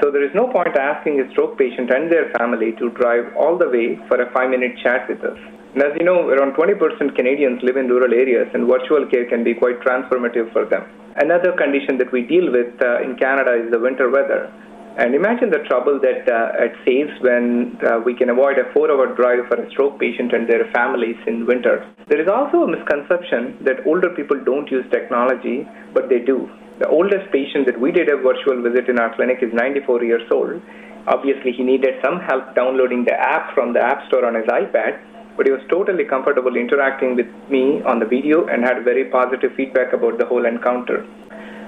[0.00, 3.58] So there is no point asking a stroke patient and their family to drive all
[3.58, 5.38] the way for a five minute chat with us.
[5.74, 6.78] And as you know, around 20%
[7.16, 10.86] Canadians live in rural areas, and virtual care can be quite transformative for them.
[11.16, 14.52] Another condition that we deal with uh, in Canada is the winter weather.
[14.98, 18.90] And imagine the trouble that uh, it saves when uh, we can avoid a four
[18.90, 21.86] hour drive for a stroke patient and their families in winter.
[22.08, 26.50] There is also a misconception that older people don't use technology, but they do.
[26.80, 30.26] The oldest patient that we did a virtual visit in our clinic is 94 years
[30.32, 30.60] old.
[31.06, 35.00] Obviously, he needed some help downloading the app from the App Store on his iPad,
[35.36, 39.52] but he was totally comfortable interacting with me on the video and had very positive
[39.56, 41.06] feedback about the whole encounter.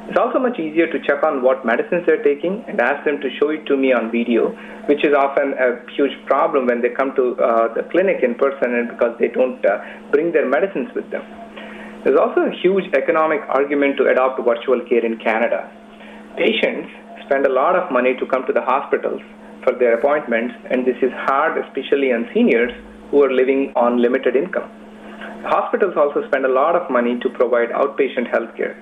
[0.08, 3.30] It's also much easier to check on what medicines they're taking and ask them to
[3.38, 4.50] show it to me on video,
[4.90, 8.74] which is often a huge problem when they come to uh, the clinic in person
[8.74, 9.78] and because they don't uh,
[10.10, 11.22] bring their medicines with them.
[12.02, 15.70] There's also a huge economic argument to adopt virtual care in Canada.
[16.36, 16.90] Patients
[17.24, 19.22] spend a lot of money to come to the hospitals
[19.62, 22.72] for their appointments, and this is hard, especially on seniors
[23.12, 24.68] who are living on limited income.
[25.46, 28.74] Hospitals also spend a lot of money to provide outpatient health care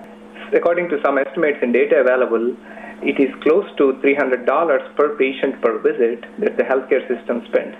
[0.55, 2.57] according to some estimates and data available,
[3.03, 7.77] it is close to $300 per patient per visit that the healthcare system spends.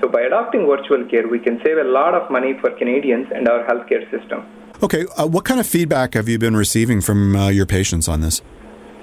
[0.00, 3.48] So by adopting virtual care, we can save a lot of money for Canadians and
[3.48, 4.46] our healthcare system.
[4.82, 8.20] Okay, uh, what kind of feedback have you been receiving from uh, your patients on
[8.20, 8.40] this?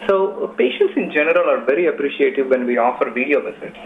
[0.08, 3.78] So, patients in general are very appreciative when we offer video visits.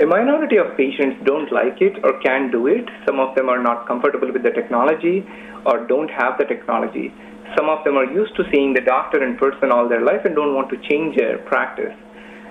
[0.00, 2.84] A minority of patients don't like it or can't do it.
[3.06, 5.26] Some of them are not comfortable with the technology
[5.66, 7.12] or don't have the technology.
[7.56, 10.34] Some of them are used to seeing the doctor in person all their life and
[10.34, 11.94] don't want to change their practice.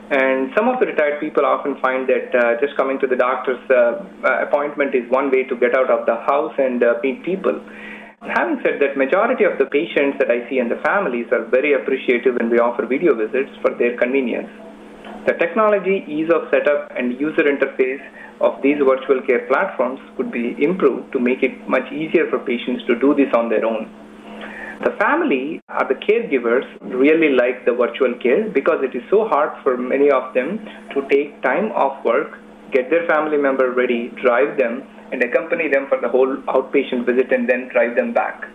[0.10, 3.60] And some of the retired people often find that uh, just coming to the doctor's
[3.70, 4.08] uh,
[4.48, 7.60] appointment is one way to get out of the house and uh, meet people.
[8.24, 11.76] Having said that, majority of the patients that I see and the families are very
[11.76, 14.50] appreciative when we offer video visits for their convenience.
[15.28, 18.00] The technology, ease of setup, and user interface
[18.40, 22.88] of these virtual care platforms could be improved to make it much easier for patients
[22.88, 23.92] to do this on their own.
[24.84, 29.52] The family or the caregivers really like the virtual care because it is so hard
[29.64, 30.60] for many of them
[30.94, 32.38] to take time off work,
[32.72, 37.32] get their family member ready, drive them, and accompany them for the whole outpatient visit
[37.32, 38.46] and then drive them back.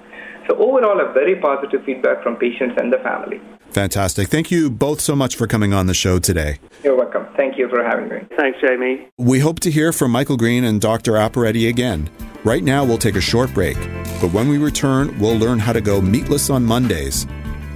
[0.49, 3.41] So, overall, a very positive feedback from patients and the family.
[3.73, 4.29] Fantastic.
[4.29, 6.59] Thank you both so much for coming on the show today.
[6.85, 7.27] You're welcome.
[7.37, 8.19] Thank you for having me.
[8.37, 9.09] Thanks, Jamie.
[9.17, 11.13] We hope to hear from Michael Green and Dr.
[11.13, 12.11] Appireddy again.
[12.45, 13.77] Right now, we'll take a short break,
[14.21, 17.27] but when we return, we'll learn how to go meatless on Mondays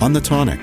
[0.00, 0.60] on the tonic.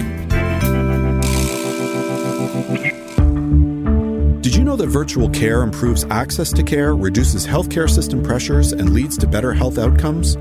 [4.41, 8.93] Did you know that virtual care improves access to care, reduces healthcare system pressures, and
[8.93, 10.35] leads to better health outcomes?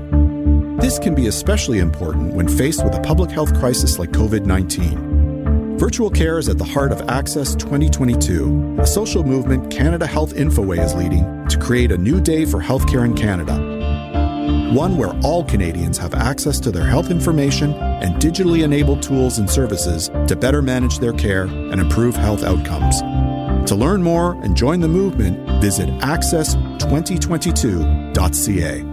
[0.83, 5.77] This can be especially important when faced with a public health crisis like COVID 19.
[5.79, 10.83] Virtual care is at the heart of Access 2022, a social movement Canada Health Infoway
[10.83, 14.73] is leading to create a new day for healthcare in Canada.
[14.73, 19.49] One where all Canadians have access to their health information and digitally enabled tools and
[19.49, 22.99] services to better manage their care and improve health outcomes.
[23.69, 28.92] To learn more and join the movement, visit access2022.ca.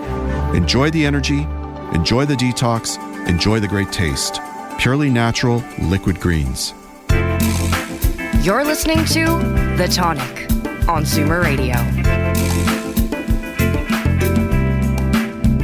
[0.53, 1.47] Enjoy the energy,
[1.93, 4.41] enjoy the detox, enjoy the great taste.
[4.77, 6.73] Purely natural liquid greens.
[8.43, 9.25] You're listening to
[9.77, 10.51] The Tonic
[10.89, 11.75] on Zoomer Radio.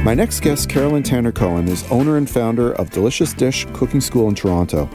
[0.02, 4.30] My next guest, Carolyn Tanner Cohen, is owner and founder of Delicious Dish Cooking School
[4.30, 4.88] in Toronto.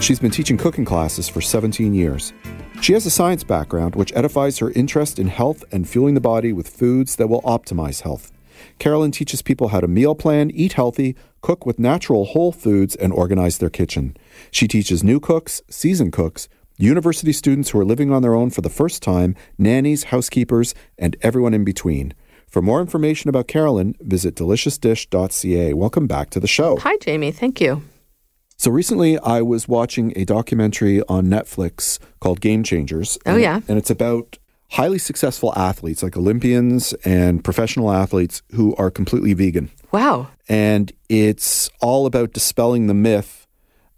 [0.00, 2.32] She's been teaching cooking classes for 17 years.
[2.80, 6.52] She has a science background which edifies her interest in health and fueling the body
[6.52, 8.32] with foods that will optimize health.
[8.78, 13.12] Carolyn teaches people how to meal plan, eat healthy, cook with natural whole foods, and
[13.12, 14.16] organize their kitchen.
[14.50, 18.60] She teaches new cooks, seasoned cooks, university students who are living on their own for
[18.60, 22.14] the first time, nannies, housekeepers, and everyone in between.
[22.48, 25.74] For more information about Carolyn, visit deliciousdish.ca.
[25.74, 26.76] Welcome back to the show.
[26.78, 27.32] Hi, Jamie.
[27.32, 27.82] Thank you.
[28.58, 33.18] So recently, I was watching a documentary on Netflix called Game Changers.
[33.26, 33.60] Oh, yeah.
[33.68, 34.38] And it's about
[34.70, 39.70] highly successful athletes like Olympians and professional athletes who are completely vegan.
[39.92, 40.28] Wow.
[40.48, 43.46] And it's all about dispelling the myth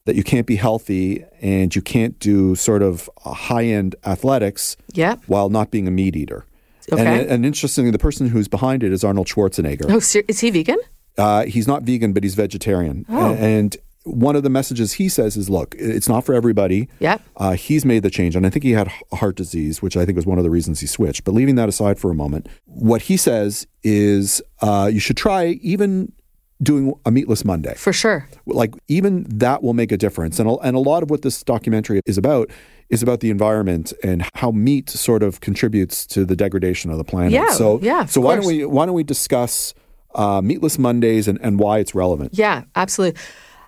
[0.04, 5.16] that you can't be healthy and you can't do sort of high end athletics Yeah.
[5.26, 6.44] while not being a meat eater.
[6.90, 7.20] Okay.
[7.22, 9.84] And, and interestingly, the person who's behind it is Arnold Schwarzenegger.
[9.90, 10.78] Oh, is he vegan?
[11.18, 13.04] Uh, he's not vegan, but he's vegetarian.
[13.10, 13.34] Oh.
[13.34, 17.22] And one of the messages he says is, "Look, it's not for everybody." Yep.
[17.36, 20.16] Uh, he's made the change, and I think he had heart disease, which I think
[20.16, 21.24] was one of the reasons he switched.
[21.24, 25.58] But leaving that aside for a moment, what he says is, uh, you should try
[25.62, 26.12] even
[26.60, 27.74] doing a meatless Monday.
[27.74, 28.28] For sure.
[28.46, 31.42] Like even that will make a difference, and a, and a lot of what this
[31.42, 32.50] documentary is about
[32.88, 37.04] is about the environment and how meat sort of contributes to the degradation of the
[37.04, 37.32] planet.
[37.32, 39.74] Yeah, So yeah, So why don't we why don't we discuss
[40.14, 42.30] uh, meatless Mondays and, and why it's relevant?
[42.32, 43.20] Yeah, absolutely.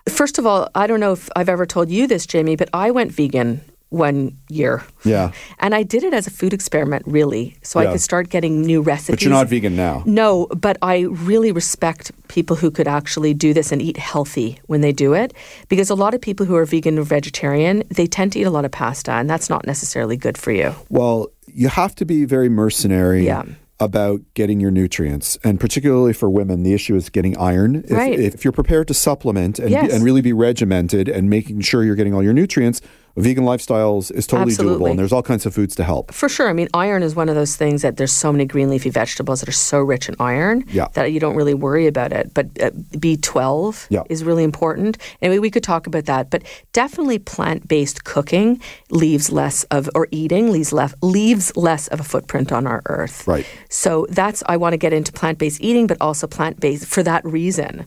[0.09, 2.91] First of all, I don't know if I've ever told you this, Jamie, but I
[2.91, 4.83] went vegan one year.
[5.03, 5.31] Yeah.
[5.59, 8.81] And I did it as a food experiment, really, so I could start getting new
[8.81, 9.17] recipes.
[9.17, 10.03] But you're not vegan now.
[10.05, 14.79] No, but I really respect people who could actually do this and eat healthy when
[14.79, 15.33] they do it.
[15.67, 18.49] Because a lot of people who are vegan or vegetarian, they tend to eat a
[18.49, 20.73] lot of pasta, and that's not necessarily good for you.
[20.89, 23.43] Well, you have to be very mercenary Yeah.
[23.81, 25.37] About getting your nutrients.
[25.43, 27.83] And particularly for women, the issue is getting iron.
[27.85, 28.17] If, Right.
[28.17, 29.87] if you're prepared to supplement and, Yes.
[29.87, 32.79] be, and really be regimented and making sure you're getting all your nutrients,
[33.17, 34.89] vegan lifestyles is totally doable.
[34.89, 36.13] And there's all kinds of foods to help.
[36.13, 36.49] For sure.
[36.49, 39.39] I mean, iron is one of those things that there's so many green leafy vegetables
[39.41, 40.87] that are so rich in iron Yeah.
[40.93, 42.33] that you don't really worry about it.
[42.33, 44.03] But uh, B12 Yeah.
[44.09, 44.97] is really important.
[45.21, 46.29] Anyway, we could talk about that.
[46.29, 51.99] But definitely plant based cooking leaves less of, or eating leaves, left, leaves less of
[51.99, 53.27] a footprint on our earth.
[53.27, 53.45] Right.
[53.69, 57.03] So that's, I want to get into plant based eating, but also plant based for
[57.03, 57.85] that reason.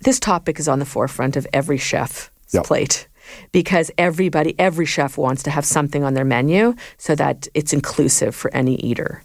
[0.00, 2.30] This topic is on the forefront of every chef's
[2.64, 3.08] plate.
[3.52, 8.34] Because everybody, every chef wants to have something on their menu so that it's inclusive
[8.34, 9.22] for any eater.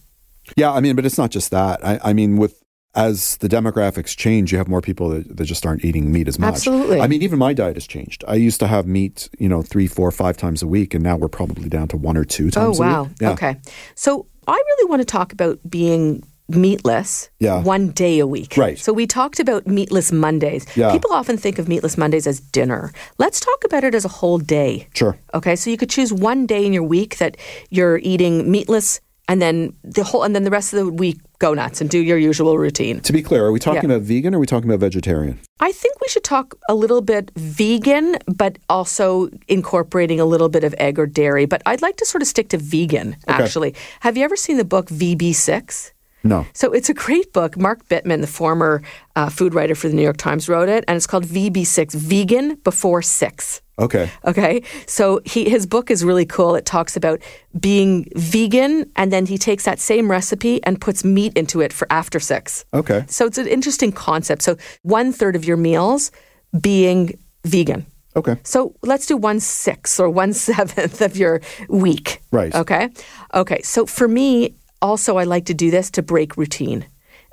[0.55, 1.86] Yeah, I mean, but it's not just that.
[1.86, 2.64] I, I mean, with
[2.95, 6.39] as the demographics change, you have more people that, that just aren't eating meat as
[6.39, 6.55] much.
[6.55, 6.99] Absolutely.
[6.99, 8.24] I mean, even my diet has changed.
[8.28, 11.16] I used to have meat, you know, three, four, five times a week, and now
[11.16, 13.10] we're probably down to one or two oh, times Oh wow.
[13.22, 13.32] Yeah.
[13.32, 13.57] Okay.
[13.95, 17.62] So I really want to talk about being meatless Yeah.
[17.64, 18.56] one day a week.
[18.58, 18.78] Right.
[18.78, 20.66] So we talked about meatless Mondays.
[20.76, 20.91] Yeah.
[20.91, 22.91] People often think of meatless Mondays as dinner.
[23.18, 24.88] Let's talk about it as a whole day.
[24.93, 25.18] Sure.
[25.34, 27.38] Okay, so you could choose one day in your week that
[27.70, 31.54] you're eating meatless and then the whole and then the rest of the week go
[31.54, 33.00] nuts and do your usual routine.
[33.02, 33.95] To be clear, are we talking Yeah.
[33.95, 35.39] about vegan or are we talking about vegetarian?
[35.60, 40.64] I think we should talk a little bit vegan, but also incorporating a little bit
[40.64, 41.45] of egg or dairy.
[41.45, 43.76] But I'd like to sort of stick to vegan, actually.
[44.00, 45.91] Have you ever seen the book VB6?
[46.24, 46.45] No.
[46.53, 47.57] So it's a great book.
[47.57, 48.82] Mark Bittman, the former
[49.15, 52.55] uh, food writer for the New York Times, wrote it, and it's called VB6 Vegan
[52.55, 53.61] Before Six.
[53.80, 54.11] Okay.
[54.26, 56.55] Okay, so he his book is really cool.
[56.55, 57.22] It talks about
[57.57, 61.88] being vegan, and then he takes that same recipe and puts meat into it for
[61.89, 62.65] after six.
[62.74, 63.05] Okay.
[63.07, 64.41] So it's an interesting concept.
[64.41, 66.11] So one third of your meals
[66.59, 67.86] being vegan.
[68.15, 68.38] Okay.
[68.43, 71.39] So let's do one sixth or one seventh of your
[71.70, 72.22] week.
[72.32, 72.53] Right.
[72.53, 72.89] Okay.
[73.34, 73.61] Okay.
[73.61, 76.86] So for me, also, I like to do this to break routine.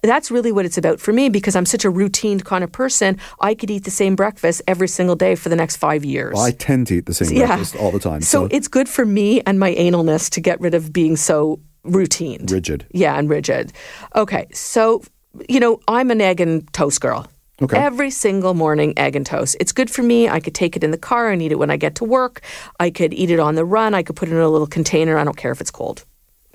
[0.02, 3.18] That's really what it's about for me because I'm such a routine kind of person.
[3.40, 6.34] I could eat the same breakfast every single day for the next five years.
[6.34, 7.46] Well, I tend to eat the same Yeah.
[7.46, 8.20] breakfast all the time.
[8.20, 12.44] so it's good for me and my analness to get rid of being so routine.
[12.50, 12.86] rigid.
[12.92, 13.72] Yeah, and rigid.
[14.14, 15.02] Okay, so
[15.48, 17.26] you know, I'm an egg and toast girl.
[17.60, 17.76] Okay.
[17.78, 19.56] Every single morning, egg and toast.
[19.60, 20.28] It's good for me.
[20.28, 22.42] I could take it in the car and eat it when I get to work.
[22.80, 23.94] I could eat it on the run.
[23.94, 25.16] I could put it in a little container.
[25.18, 26.04] I don't care if it's cold.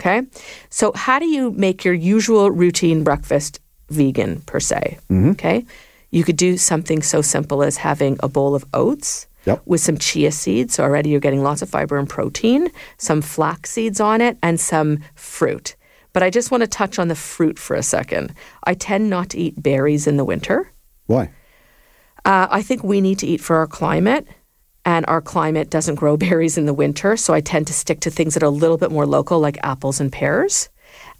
[0.01, 0.23] Okay.
[0.71, 4.97] So, how do you make your usual routine breakfast vegan per se?
[5.11, 5.63] Okay.
[6.09, 9.61] You could do something so simple as having a bowl of oats Yep.
[9.65, 10.73] with some chia seeds.
[10.75, 14.59] So, already you're getting lots of fiber and protein, some flax seeds on it, and
[14.59, 15.75] some fruit.
[16.13, 18.33] But I just want to touch on the fruit for a second.
[18.65, 20.71] I tend not to eat berries in the winter.
[21.05, 21.29] Why?
[22.25, 24.27] Uh, I think we need to eat for our climate,
[24.85, 27.17] and our climate doesn't grow berries in the winter.
[27.17, 29.57] So I tend to stick to things that are a little bit more local, like
[29.63, 30.69] apples and pears.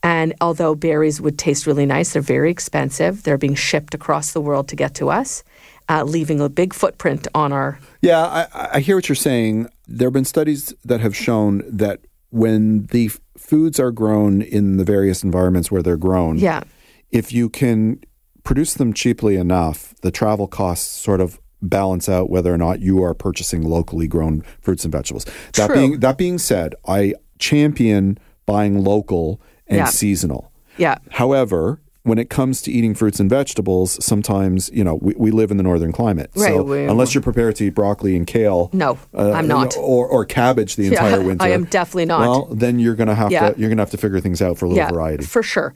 [0.03, 3.23] And although berries would taste really nice, they're very expensive.
[3.23, 5.43] They're being shipped across the world to get to us,
[5.89, 7.79] uh, leaving a big footprint on our.
[8.01, 8.19] Yeah,
[8.53, 9.67] I, I hear what you're saying.
[9.87, 11.99] There have been studies that have shown that
[12.31, 16.63] when the f- foods are grown in the various environments where they're grown, Yeah.
[17.11, 17.99] if you can
[18.43, 23.03] produce them cheaply enough, the travel costs sort of balance out whether or not you
[23.03, 25.25] are purchasing locally grown fruits and vegetables.
[25.53, 25.75] That True.
[25.75, 29.85] being that being said, I champion buying local and Yeah.
[29.85, 30.51] seasonal.
[30.77, 30.95] Yeah.
[31.11, 35.51] However, when it comes to eating fruits and vegetables, sometimes, you know, we, we live
[35.51, 36.31] in the northern climate.
[36.35, 38.71] Right, So we- unless you're prepared to eat broccoli and kale.
[38.73, 39.77] No, uh, I'm not.
[39.77, 41.43] Or, or cabbage the Yeah, winter.
[41.45, 42.21] I am definitely not.
[42.21, 43.51] Well, then you're gonna have Yeah.
[43.51, 45.25] to you're gonna have to figure things out for a little yeah, variety.
[45.25, 45.75] for sure.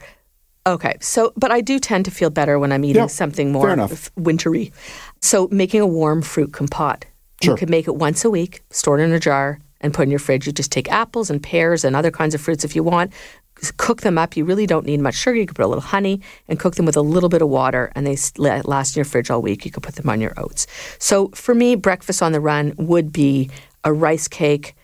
[0.68, 3.88] Okay, so but I do tend to feel better when I'm eating Yeah, something more
[4.16, 4.74] wintry.
[5.22, 7.06] So making a warm fruit compote.
[7.44, 7.54] Sure.
[7.54, 10.10] You could make it once a week, store it in a jar, and put in
[10.10, 10.48] your fridge.
[10.48, 13.14] You just take apples and pears and other kinds of fruits if you want.
[13.78, 14.36] Cook them up.
[14.36, 15.38] You really don't need much sugar.
[15.38, 17.92] You could put a little honey and cook them with a little bit of water,
[17.96, 19.66] and they last in your fridge all week.
[19.66, 20.66] You could put them on your oats.
[20.98, 23.50] So for me, breakfast on the run would be
[23.84, 24.76] a rice cake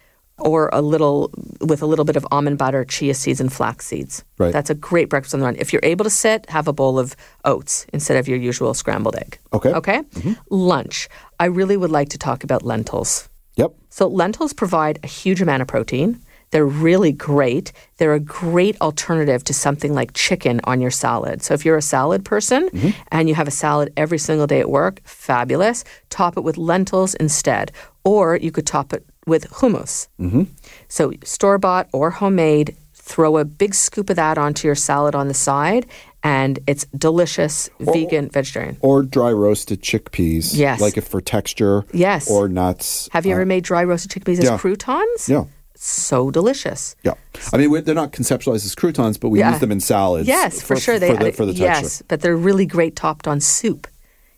[0.41, 1.31] or a little
[1.61, 4.23] with a little bit of almond butter, chia seeds, and flax seeds.
[4.37, 4.53] Right.
[4.53, 5.55] That's a great breakfast on the run.
[5.57, 7.15] If you're able to sit, have a bowl of
[7.45, 9.39] oats instead of your usual scrambled egg.
[9.53, 9.73] Okay.
[9.73, 10.01] Okay.
[10.01, 10.33] Mm-hmm.
[10.49, 11.09] Lunch.
[11.39, 13.29] I really would like to talk about lentils.
[13.55, 13.73] Yep.
[13.89, 16.21] So lentils provide a huge amount of protein.
[16.51, 17.71] They're really great.
[17.97, 21.41] They're a great alternative to something like chicken on your salad.
[21.41, 22.89] So if you're a salad person mm-hmm.
[23.09, 25.85] and you have a salad every single day at work, fabulous.
[26.09, 27.71] Top it with lentils instead.
[28.03, 30.07] Or you could top it with hummus.
[30.19, 30.43] Mm-hmm.
[30.87, 35.27] So store bought or homemade, throw a big scoop of that onto your salad on
[35.27, 35.85] the side,
[36.23, 38.77] and it's delicious, vegan, vegetarian.
[38.81, 40.55] Or dry roasted chickpeas.
[40.55, 40.79] Yes.
[40.79, 41.83] Like if for texture.
[41.93, 42.29] Yes.
[42.29, 43.09] Or nuts.
[43.11, 44.57] Have you Uh, ever made dry roasted chickpeas as yeah.
[44.57, 45.27] croutons?
[45.27, 45.45] Yeah.
[45.75, 46.95] So delicious.
[47.03, 47.13] Yeah.
[47.51, 49.51] I mean, they're not conceptualized as croutons, but we Yeah.
[49.51, 50.27] use them in salads.
[50.27, 50.99] Yes, for, sure.
[50.99, 51.65] They for the, for the texture.
[51.73, 51.83] Mm-hmm.
[51.83, 53.87] yes, but they're really great topped on soup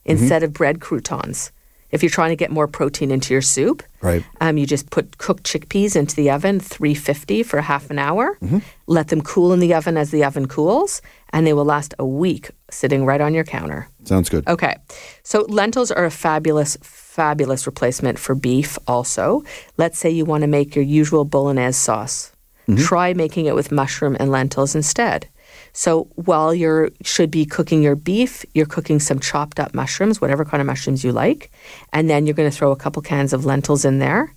[0.06, 1.52] instead of bread croutons.
[1.94, 4.24] If you're trying to get more protein into your soup, Right.
[4.42, 8.36] um, you just put cooked chickpeas into the oven, 350 for half an hour.
[8.42, 8.58] Mm-hmm.
[8.88, 12.06] Let them cool in the oven as the oven cools, and they will last a
[12.06, 13.88] week sitting right on your counter.
[14.06, 14.46] Sounds good.
[14.48, 14.76] Okay.
[15.24, 19.44] So lentils are a fabulous, fabulous replacement for beef also.
[19.78, 22.32] Let's say you want to make your usual bolognese sauce.
[22.78, 25.28] Try making it with mushroom and lentils instead.
[25.74, 30.46] So while you're should be cooking your beef, you're cooking some chopped up mushrooms, whatever
[30.46, 31.52] kind of mushrooms you like,
[31.92, 34.34] and then you're going to throw a couple cans of lentils in there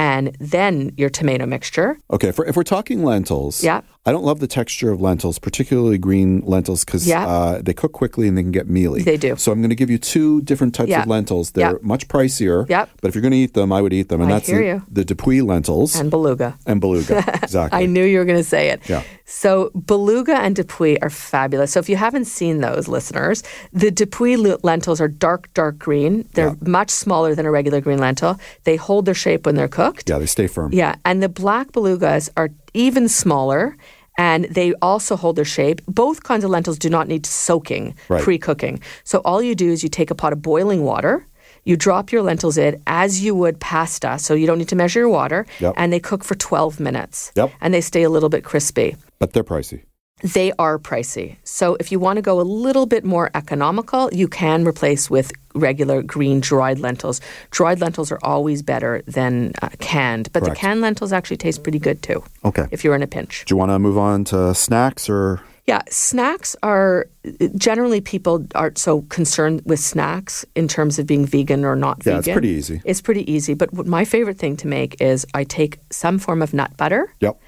[0.00, 1.98] and then your tomato mixture.
[2.10, 3.82] Okay, if we're, if we're talking lentils, Yeah.
[4.06, 7.26] I don't love the texture of lentils, particularly green lentils, because Yeah.
[7.26, 9.02] uh, they cook quickly and they can get mealy.
[9.02, 9.36] They do.
[9.36, 11.02] So I'm going to give you two different types Yeah.
[11.02, 11.50] of lentils.
[11.50, 11.78] They're Yeah.
[11.82, 12.66] much pricier.
[12.68, 12.88] Yep.
[13.02, 14.22] But if you're going to eat them, I would eat them.
[14.22, 16.56] And I that's the, the du Puy lentils And beluga.
[16.66, 17.22] and beluga.
[17.42, 17.78] Exactly.
[17.82, 18.80] I knew you were going to say it.
[18.88, 19.02] Yeah.
[19.26, 21.72] So beluga and du Puy are fabulous.
[21.72, 23.42] So if you haven't seen those, listeners,
[23.72, 26.24] the du Puy lu- lentils are dark, dark green.
[26.34, 28.38] They're much smaller than a regular green lentil.
[28.64, 30.08] They hold their shape when they're cooked.
[30.08, 30.72] Yeah, they stay firm.
[30.72, 33.76] Yeah, and the black belugas are even smaller
[34.18, 35.80] and they also hold their shape.
[35.86, 38.22] Both kinds of lentils do not need soaking, Right.
[38.22, 38.80] pre cooking.
[39.04, 41.26] So all you do is you take a pot of boiling water.
[41.64, 45.00] You drop your lentils in as you would pasta, so you don't need to measure
[45.00, 45.74] your water, Yep.
[45.76, 47.32] and they cook for 12 minutes.
[47.36, 47.50] Yep.
[47.60, 48.96] And they stay a little bit crispy.
[49.18, 49.82] But they're pricey.
[50.22, 51.36] They are pricey.
[51.44, 55.32] So if you want to go a little bit more economical, you can replace with
[55.54, 57.20] regular green dried lentils.
[57.50, 60.54] Dried lentils are always better than uh, canned, but Correct.
[60.54, 62.22] the canned lentils actually taste pretty good too.
[62.44, 62.66] Okay.
[62.70, 63.44] If you're in a pinch.
[63.46, 65.40] Do you want to move on to snacks or?
[65.66, 67.06] Yeah, snacks are
[67.54, 72.02] generally people aren't so concerned with snacks in terms of being vegan or not Yeah,
[72.04, 72.12] vegan.
[72.14, 72.82] Yeah, it's pretty easy.
[72.84, 73.54] It's pretty easy.
[73.54, 77.12] But what my favorite thing to make is I take some form of nut butter.
[77.20, 77.40] Yep.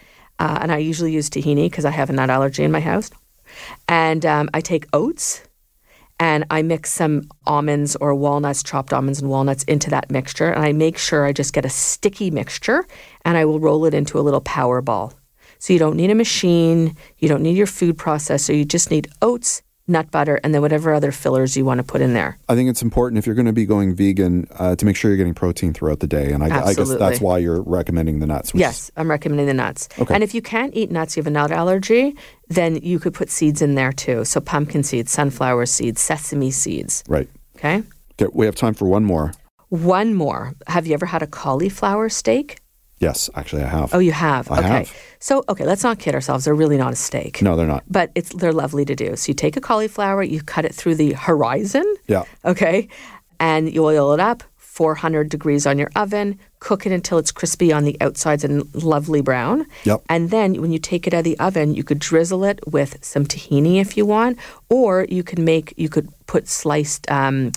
[0.42, 3.12] Uh, and I usually use tahini because I have a nut allergy in my house.
[3.86, 5.40] And um, I take oats
[6.18, 10.50] and I mix some almonds or walnuts, chopped almonds and walnuts into that mixture.
[10.50, 12.84] And I make sure I just get a sticky mixture
[13.24, 15.12] and I will roll it into a little power ball.
[15.60, 19.06] So you don't need a machine, you don't need your food processor, you just need
[19.22, 19.62] oats,
[19.92, 22.38] nut butter, and then whatever other fillers you want to put in there.
[22.48, 25.10] I think it's important if you're going to be going vegan uh, to make sure
[25.10, 26.32] you're getting protein throughout the day.
[26.32, 28.52] And I, I guess that's why you're recommending the nuts.
[28.52, 29.88] which is- Yes, I'm recommending the nuts.
[29.98, 30.12] Okay.
[30.14, 32.16] And if you can't eat nuts, you have a nut allergy,
[32.48, 34.24] then you could put seeds in there too.
[34.24, 37.04] So pumpkin seeds, sunflower seeds, sesame seeds.
[37.06, 37.28] Right.
[37.56, 37.82] Okay.
[38.20, 39.32] Okay, we have time for one more.
[39.68, 40.52] One more.
[40.66, 42.58] Have you ever had a cauliflower steak?
[43.02, 43.92] Yes, actually, I have.
[43.92, 44.48] Oh, you have.
[44.48, 44.68] I okay.
[44.68, 44.96] have.
[45.18, 46.44] So, okay, let's not kid ourselves.
[46.44, 47.42] They're really not a steak.
[47.42, 47.82] No, they're not.
[47.90, 49.16] But it's they're lovely to do.
[49.16, 51.84] So you take a cauliflower, you cut it through the horizon.
[52.06, 52.22] Yeah.
[52.44, 52.86] Okay.
[53.40, 57.72] And you oil it up, 400 degrees on your oven, cook it until it's crispy
[57.72, 59.66] on the outsides and lovely brown.
[59.82, 60.02] Yep.
[60.08, 63.04] And then when you take it out of the oven, you could drizzle it with
[63.04, 64.38] some tahini if you want,
[64.70, 67.50] or you could make, you could put sliced um,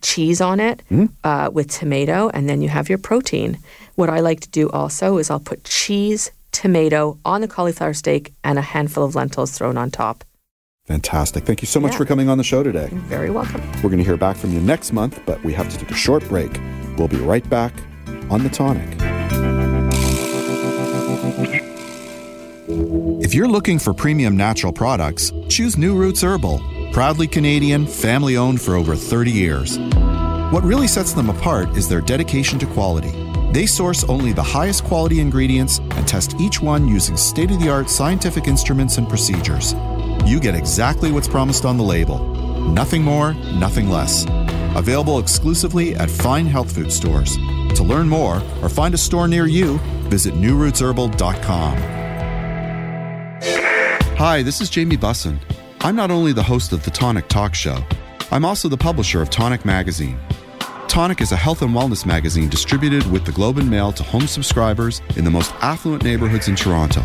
[0.00, 0.82] cheese on it
[1.24, 3.58] uh, with tomato, and then you have your protein.
[3.94, 8.32] What I like to do also is I'll put cheese, tomato on the cauliflower steak,
[8.44, 10.24] and a handful of lentils thrown on top.
[10.86, 11.44] Fantastic.
[11.44, 11.98] Thank you so much Yeah.
[11.98, 12.88] for coming on the show today.
[12.92, 13.60] You're Very welcome.
[13.82, 15.94] We're going to hear back from you next month, but we have to take a
[15.94, 16.60] short break.
[16.96, 17.72] We'll be right back
[18.30, 18.86] on The Tonic.
[22.68, 26.60] If you're looking for premium natural products, choose New Roots Herbal.
[26.96, 29.78] Proudly Canadian, family owned for over 30 years.
[30.50, 33.10] What really sets them apart is their dedication to quality.
[33.52, 37.68] They source only the highest quality ingredients and test each one using state of the
[37.68, 39.74] art scientific instruments and procedures.
[40.24, 42.18] You get exactly what's promised on the label.
[42.70, 44.24] Nothing more, nothing less.
[44.74, 47.36] Available exclusively at fine health food stores.
[47.74, 49.76] To learn more or find a store near you,
[50.08, 51.76] visit newrootsherbal.com.
[54.16, 55.38] Hi, this is Jamie Bussin.
[55.86, 57.78] I'm not only the host of the Tonic Talk Show,
[58.32, 60.18] I'm also the publisher of Tonic Magazine.
[60.88, 64.26] Tonic is a health and wellness magazine distributed with the Globe and Mail to home
[64.26, 67.04] subscribers in the most affluent neighborhoods in Toronto.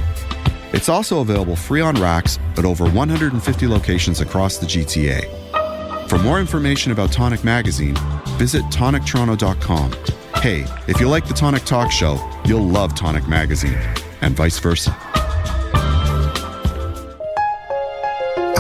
[0.74, 6.10] It's also available free on racks at over 150 locations across the GTA.
[6.10, 7.96] For more information about Tonic Magazine,
[8.40, 9.92] visit tonictoronto.com.
[10.42, 13.78] Hey, if you like the Tonic Talk Show, you'll love Tonic Magazine,
[14.22, 15.11] and vice versa.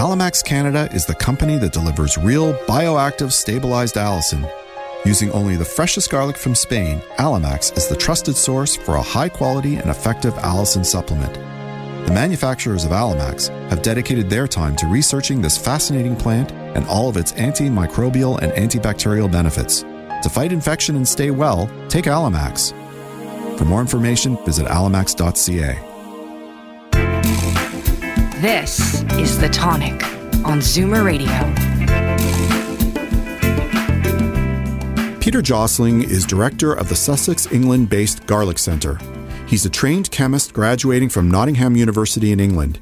[0.01, 4.51] Allimax Canada is the company that delivers real bioactive stabilized allicin.
[5.05, 9.29] Using only the freshest garlic from Spain, Allimax is the trusted source for a high
[9.29, 11.35] quality and effective allicin supplement.
[12.07, 17.07] The manufacturers of Allimax have dedicated their time to researching this fascinating plant and all
[17.07, 19.81] of its antimicrobial and antibacterial benefits.
[20.23, 22.75] To fight infection and stay well, take Allimax.
[23.59, 25.90] For more information, visit allimax.ca.
[28.41, 30.03] This is The Tonic
[30.43, 31.29] on Zoomer Radio.
[35.19, 38.97] Peter Josling is director of the Sussex, England based Garlic Centre.
[39.45, 42.79] He's a trained chemist graduating from Nottingham University in England.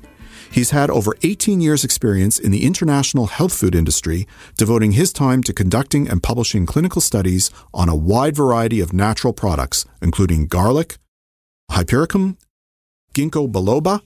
[0.49, 5.43] He's had over 18 years' experience in the international health food industry, devoting his time
[5.43, 10.99] to conducting and publishing clinical studies on a wide variety of natural products, including garlic,
[11.70, 12.38] hypericum,
[13.14, 14.03] ginkgo biloba,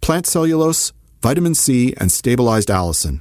[0.00, 0.92] plant cellulose,
[1.22, 3.20] vitamin C, and stabilized allicin.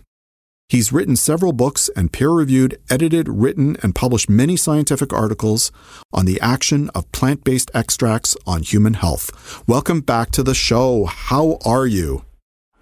[0.70, 5.72] He's written several books and peer reviewed, edited, written, and published many scientific articles
[6.14, 9.64] on the action of plant based extracts on human health.
[9.68, 11.06] Welcome back to the show.
[11.06, 12.24] How are you?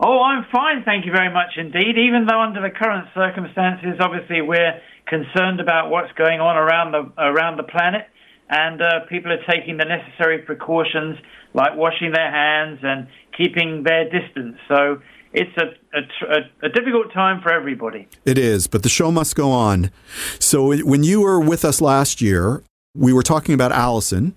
[0.02, 1.98] Oh, I'm fine, thank you very much indeed.
[1.98, 7.10] Even though under the current circumstances, obviously we're concerned about what's going on around the
[7.18, 8.06] around the planet,
[8.50, 11.18] and uh, people are taking the necessary precautions
[11.54, 14.58] like washing their hands and keeping their distance.
[14.68, 15.02] So
[15.34, 18.08] it's a, a, a, difficult time for everybody.
[18.26, 19.92] It is, but the show must go on.
[20.40, 22.64] So when you were with us last year,
[22.96, 24.34] we were talking about allicin.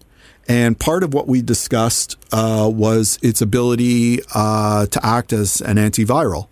[0.48, 5.76] And part of what we discussed uh, was its ability uh, to act as an
[5.76, 6.48] antiviral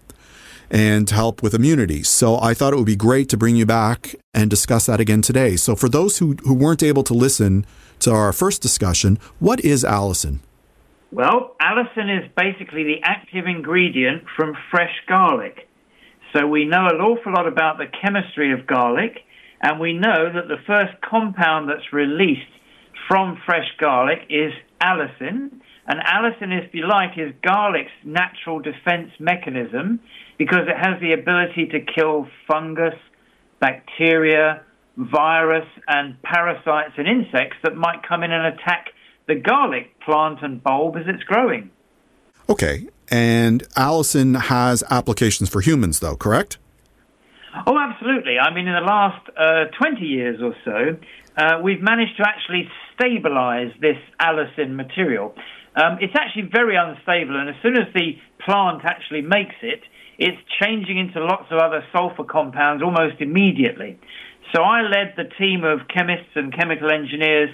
[0.70, 2.02] and help with immunity.
[2.02, 5.22] So I thought it would be great to bring you back and discuss that again
[5.22, 5.56] today.
[5.56, 7.66] So for those who, who weren't able to listen
[8.00, 10.40] to our first discussion, what is allicin?
[11.10, 15.68] Well, allicin is basically the active ingredient from fresh garlic.
[16.34, 19.20] So we know an awful lot about the chemistry of garlic,
[19.62, 22.42] and we know that the first compound that's released
[23.08, 24.52] from fresh garlic is
[24.82, 25.60] allicin.
[25.86, 30.00] And allicin, if you like, is garlic's natural defense mechanism
[30.38, 32.94] because it has the ability to kill fungus,
[33.60, 34.62] bacteria,
[34.96, 38.88] virus, and parasites and insects that might come in and attack
[39.26, 41.70] the garlic plant and bulb as it's growing.
[42.48, 42.88] Okay.
[43.10, 46.58] And allicin has applications for humans, though, correct?
[47.66, 48.38] Oh, absolutely.
[48.38, 50.96] I mean, in the last uh, 20 years or so,
[51.36, 55.34] uh, we've managed to actually stabilize this allicin material.
[55.74, 59.80] Um, it's actually very unstable, and as soon as the plant actually makes it,
[60.18, 63.98] it's changing into lots of other sulfur compounds almost immediately.
[64.54, 67.50] So I led the team of chemists and chemical engineers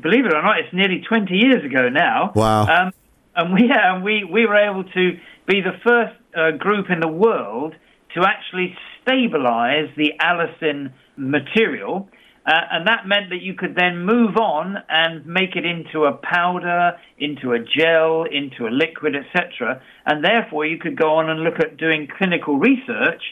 [0.00, 2.32] believe it or not, it's nearly 20 years ago now.
[2.34, 2.66] Wow.
[2.66, 2.92] Um,
[3.34, 7.08] and we, yeah, we, we were able to be the first uh, group in the
[7.08, 7.74] world
[8.14, 12.08] to actually stabilize the allicin material.
[12.46, 16.12] Uh, and that meant that you could then move on and make it into a
[16.12, 19.82] powder, into a gel, into a liquid, etc.
[20.06, 23.22] And therefore, you could go on and look at doing clinical research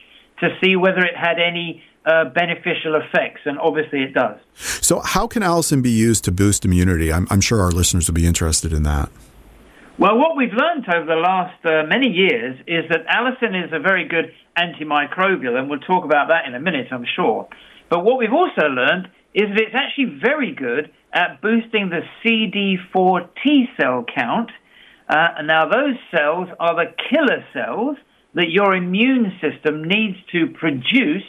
[0.41, 4.37] to see whether it had any uh, beneficial effects, and obviously it does.
[4.55, 7.13] So, how can allicin be used to boost immunity?
[7.13, 9.11] I'm, I'm sure our listeners will be interested in that.
[9.97, 13.79] Well, what we've learned over the last uh, many years is that allicin is a
[13.79, 17.49] very good antimicrobial, and we'll talk about that in a minute, I'm sure.
[17.89, 23.29] But what we've also learned is that it's actually very good at boosting the CD4
[23.43, 24.51] T cell count.
[25.09, 27.97] Uh, now, those cells are the killer cells
[28.35, 31.25] that your immune system needs to produce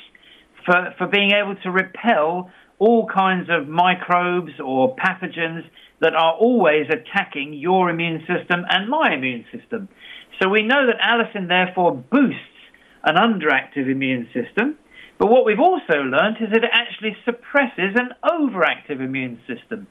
[0.66, 5.64] for, for being able to repel all kinds of microbes or pathogens
[6.02, 9.88] that are always attacking your immune system and my immune system.
[10.42, 12.40] So we know that allicin therefore boosts
[13.04, 14.78] an underactive immune system.
[15.18, 19.88] But what we've also learned is that it actually suppresses an overactive immune system.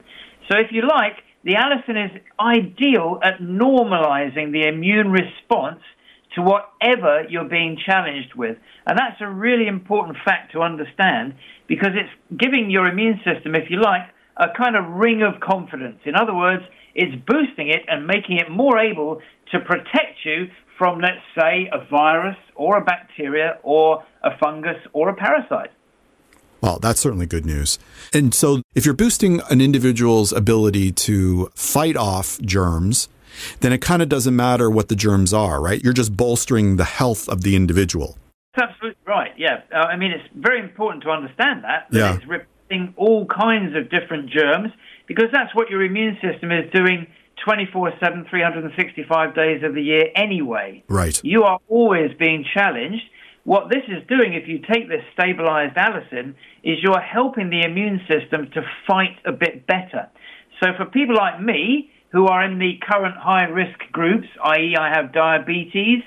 [0.51, 5.81] So if you like, the allicin is ideal at normalizing the immune response
[6.35, 8.57] to whatever you're being challenged with.
[8.87, 11.35] And that's a really important fact to understand
[11.68, 14.03] because it's giving your immune system, if you like,
[14.37, 16.01] a kind of ring of confidence.
[16.05, 16.62] In other words,
[16.95, 19.20] it's boosting it and making it more able
[19.53, 20.47] to protect you
[20.79, 25.70] from, let's say, a virus or a bacteria or a fungus or a parasite.
[26.61, 27.79] Well, that's certainly good news.
[28.14, 33.09] And so, if you're boosting an individual's ability to fight off germs,
[33.61, 35.83] then it kind of doesn't matter what the germs are, right?
[35.83, 38.16] You're just bolstering the health of the individual.
[38.57, 39.33] That's absolutely right.
[39.37, 39.62] Yeah.
[39.75, 41.89] Uh, I mean, it's very important to understand that.
[41.91, 42.14] that yeah.
[42.14, 44.70] It's repelling all kinds of different germs
[45.07, 47.07] because that's what your immune system is doing
[47.45, 50.82] 24 7, 365 days of the year anyway.
[50.89, 51.20] Right.
[51.24, 53.03] You are always being challenged.
[53.45, 58.01] What this is doing, if you take this stabilized allicin, is you're helping the immune
[58.09, 60.09] system to fight a bit better.
[60.62, 64.89] So for people like me, who are in the current high risk groups, i.e., I
[64.95, 66.01] have diabetes.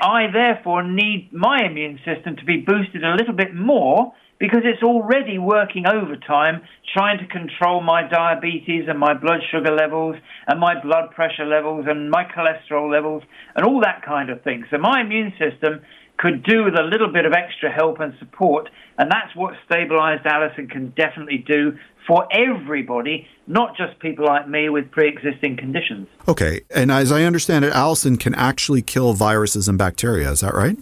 [0.00, 4.82] I therefore need my immune system to be boosted a little bit more because it's
[4.82, 6.62] already working overtime
[6.92, 10.16] trying to control my diabetes and my blood sugar levels
[10.46, 13.22] and my blood pressure levels and my cholesterol levels
[13.56, 14.64] and all that kind of thing.
[14.70, 15.80] So my immune system
[16.18, 18.68] could do with a little bit of extra help and support,
[18.98, 24.68] and that's what stabilized allicin can definitely do for everybody, not just people like me
[24.68, 26.08] with pre existing conditions.
[26.26, 30.54] Okay, and as I understand it, allicin can actually kill viruses and bacteria, is that
[30.54, 30.76] right?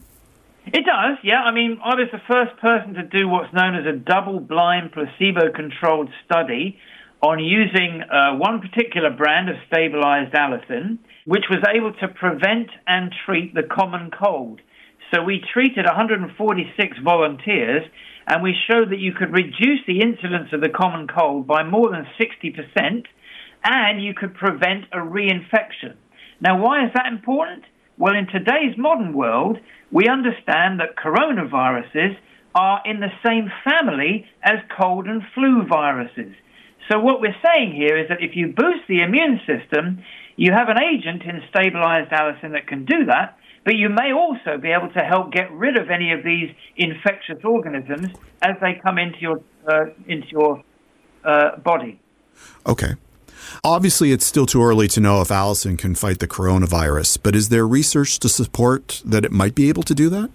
[0.66, 1.42] It does, yeah.
[1.42, 4.92] I mean, I was the first person to do what's known as a double blind,
[4.92, 6.76] placebo controlled study
[7.22, 13.14] on using uh, one particular brand of stabilized allicin, which was able to prevent and
[13.24, 14.60] treat the common cold.
[15.14, 17.84] So we treated 146 volunteers
[18.26, 21.90] and we showed that you could reduce the incidence of the common cold by more
[21.90, 23.06] than 60%
[23.62, 25.94] and you could prevent a reinfection.
[26.40, 27.64] Now, why is that important?
[27.98, 29.58] Well, in today's modern world,
[29.90, 32.16] we understand that coronaviruses
[32.54, 36.34] are in the same family as cold and flu viruses.
[36.90, 40.02] So, what we're saying here is that if you boost the immune system,
[40.36, 44.58] you have an agent in stabilized allicin that can do that, but you may also
[44.60, 48.08] be able to help get rid of any of these infectious organisms
[48.42, 50.62] as they come into your uh, into your
[51.24, 51.98] uh, body.
[52.66, 52.94] Okay.
[53.64, 57.48] Obviously, it's still too early to know if allicin can fight the coronavirus, but is
[57.48, 60.30] there research to support that it might be able to do that?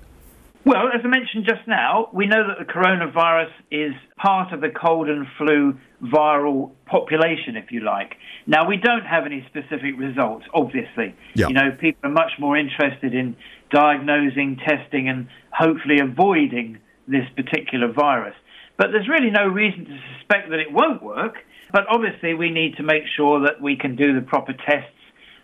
[0.63, 4.69] Well, as I mentioned just now, we know that the coronavirus is part of the
[4.69, 8.15] cold and flu viral population, if you like.
[8.45, 11.15] Now, we don't have any specific results, obviously.
[11.33, 11.47] Yeah.
[11.47, 13.35] You know, people are much more interested in
[13.71, 16.77] diagnosing, testing, and hopefully avoiding
[17.07, 18.35] this particular virus.
[18.77, 21.35] But there's really no reason to suspect that it won't work.
[21.71, 24.97] But obviously, we need to make sure that we can do the proper tests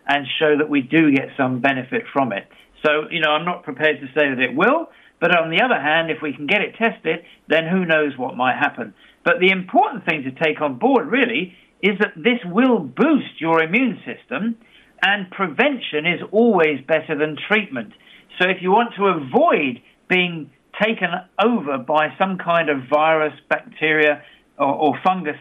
[0.07, 2.47] and show that we do get some benefit from it.
[2.85, 5.79] So, you know, I'm not prepared to say that it will, but on the other
[5.79, 8.93] hand, if we can get it tested, then who knows what might happen.
[9.23, 13.61] But the important thing to take on board, really, is that this will boost your
[13.61, 14.57] immune system,
[15.01, 17.93] and prevention is always better than treatment.
[18.39, 20.51] So if you want to avoid being
[20.81, 21.09] taken
[21.43, 24.23] over by some kind of virus, bacteria,
[24.57, 25.37] or, or fungus,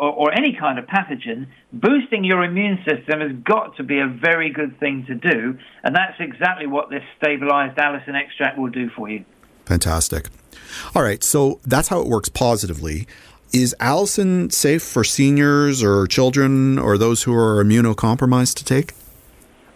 [0.00, 4.06] or, or, any kind of pathogen, boosting your immune system has got to be a
[4.06, 8.88] very good thing to do, and that's exactly what this stabilized allicin extract will do
[8.96, 9.24] for you.
[9.66, 10.28] Fantastic.
[10.94, 13.06] All right, so that's how it works positively.
[13.52, 18.94] Is allicin safe for seniors or children or those who are immunocompromised to take?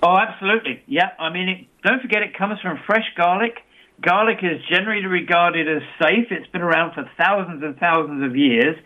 [0.03, 0.83] Oh, absolutely.
[0.87, 3.59] Yeah, I mean, it, don't forget it comes from fresh garlic.
[4.01, 6.29] Garlic is generally regarded as safe.
[6.31, 8.77] It's been around for thousands and thousands of years.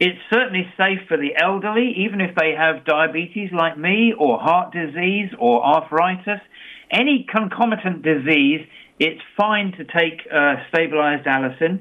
[0.00, 4.72] It's certainly safe for the elderly, even if they have diabetes like me, or heart
[4.72, 6.40] disease, or arthritis.
[6.90, 8.60] Any concomitant disease,
[9.00, 11.80] it's fine to take uh, stabilized allicin.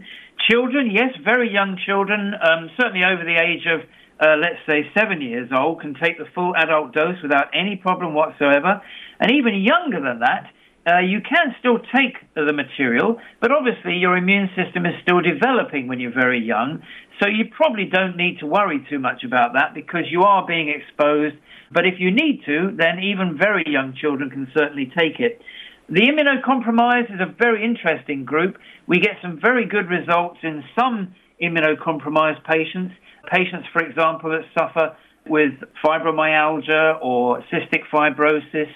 [0.50, 3.82] Children, yes, very young children, um, certainly over the age of,
[4.20, 8.16] uh, let's say, seven years old, can take the full adult dose without any problem
[8.16, 8.82] whatsoever.
[9.20, 10.50] And even younger than that,
[10.88, 15.88] uh, you can still take the material, but obviously your immune system is still developing
[15.88, 16.82] when you're very young.
[17.20, 20.70] So you probably don't need to worry too much about that because you are being
[20.70, 21.36] exposed.
[21.74, 25.42] But if you need to, then even very young children can certainly take it.
[25.90, 28.58] The immunocompromised is a very interesting group.
[28.88, 32.94] We get some very good results in some immunocompromised patients.
[33.30, 34.96] Patients, for example, that suffer
[35.28, 35.52] with
[35.84, 38.72] fibromyalgia or cystic fibrosis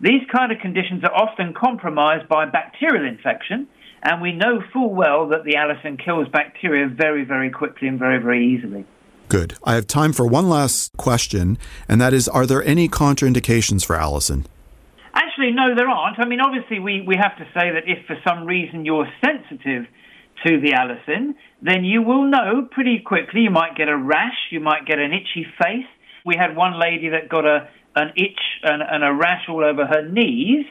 [0.00, 3.68] these kind of conditions are often compromised by bacterial infection,
[4.02, 8.22] and we know full well that the allicin kills bacteria very, very quickly and very,
[8.22, 8.84] very easily.
[9.28, 9.54] Good.
[9.64, 13.96] I have time for one last question, and that is Are there any contraindications for
[13.96, 14.44] allicin?
[15.14, 16.18] Actually, no, there aren't.
[16.20, 19.86] I mean, obviously, we, we have to say that if for some reason you're sensitive
[20.44, 23.40] to the allicin, then you will know pretty quickly.
[23.40, 25.86] You might get a rash, you might get an itchy face.
[26.24, 29.86] We had one lady that got a, an itch and, and a rash all over
[29.86, 30.66] her knees,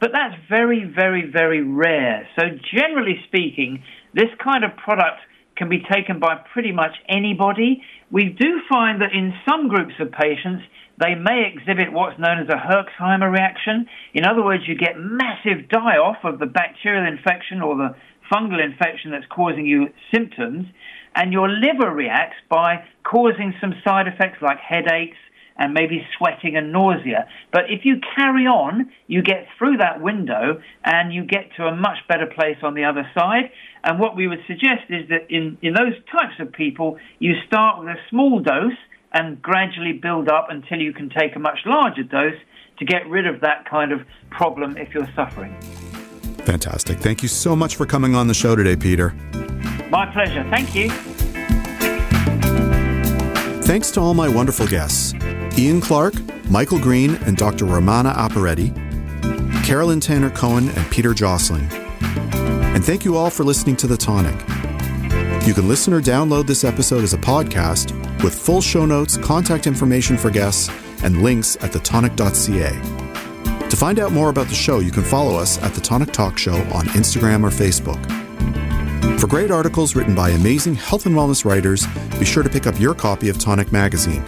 [0.00, 2.26] but that's very, very, very rare.
[2.38, 3.82] So, generally speaking,
[4.14, 5.20] this kind of product
[5.56, 7.82] can be taken by pretty much anybody.
[8.10, 10.64] We do find that in some groups of patients,
[10.98, 13.86] they may exhibit what's known as a Herxheimer reaction.
[14.14, 17.94] In other words, you get massive die off of the bacterial infection or the
[18.32, 20.66] fungal infection that's causing you symptoms,
[21.14, 25.16] and your liver reacts by causing some side effects like headaches,
[25.56, 27.26] and maybe sweating and nausea.
[27.52, 31.74] But if you carry on, you get through that window and you get to a
[31.74, 33.50] much better place on the other side.
[33.84, 37.80] And what we would suggest is that in, in those types of people, you start
[37.80, 38.72] with a small dose
[39.12, 42.38] and gradually build up until you can take a much larger dose
[42.78, 45.54] to get rid of that kind of problem if you're suffering.
[46.44, 46.98] Fantastic.
[46.98, 49.10] Thank you so much for coming on the show today, Peter.
[49.90, 50.44] My pleasure.
[50.50, 50.90] Thank you.
[53.62, 55.14] Thanks to all my wonderful guests.
[55.60, 56.14] Ian Clark,
[56.48, 57.66] Michael Green, and Dr.
[57.66, 58.72] Romana Appireddy,
[59.62, 61.68] Carolyn Tanner Cohen, and Peter Josling.
[61.70, 64.40] And thank you all for listening to The Tonic.
[65.46, 67.92] You can listen or download this episode as a podcast
[68.24, 70.70] with full show notes, contact information for guests,
[71.02, 73.68] and links at thetonic.ca.
[73.68, 76.38] To find out more about the show, you can follow us at The Tonic Talk
[76.38, 78.00] Show on Instagram or Facebook.
[79.20, 81.86] For great articles written by amazing health and wellness writers,
[82.18, 84.24] be sure to pick up your copy of Tonic Magazine.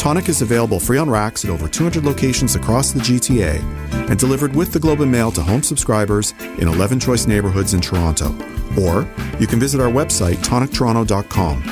[0.00, 3.62] Tonic is available free on racks at over 200 locations across the GTA
[4.08, 7.82] and delivered with the Globe and Mail to home subscribers in 11 choice neighborhoods in
[7.82, 8.34] Toronto.
[8.80, 9.06] Or
[9.38, 11.62] you can visit our website, tonictoronto.com.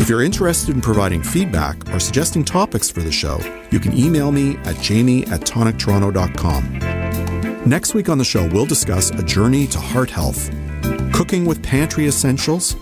[0.00, 3.38] If you're interested in providing feedback or suggesting topics for the show,
[3.70, 6.78] you can email me at jamie at tonictoronto.com.
[7.68, 10.50] Next week on the show, we'll discuss a journey to heart health
[11.12, 12.74] cooking with pantry essentials,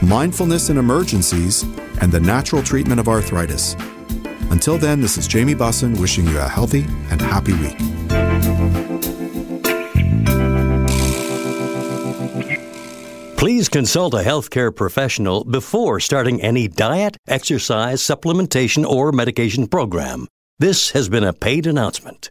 [0.00, 1.64] mindfulness in emergencies,
[2.00, 3.74] and the natural treatment of arthritis.
[4.50, 7.76] Until then, this is Jamie Bussin wishing you a healthy and happy week.
[13.36, 20.26] Please consult a healthcare professional before starting any diet, exercise, supplementation, or medication program.
[20.58, 22.30] This has been a paid announcement.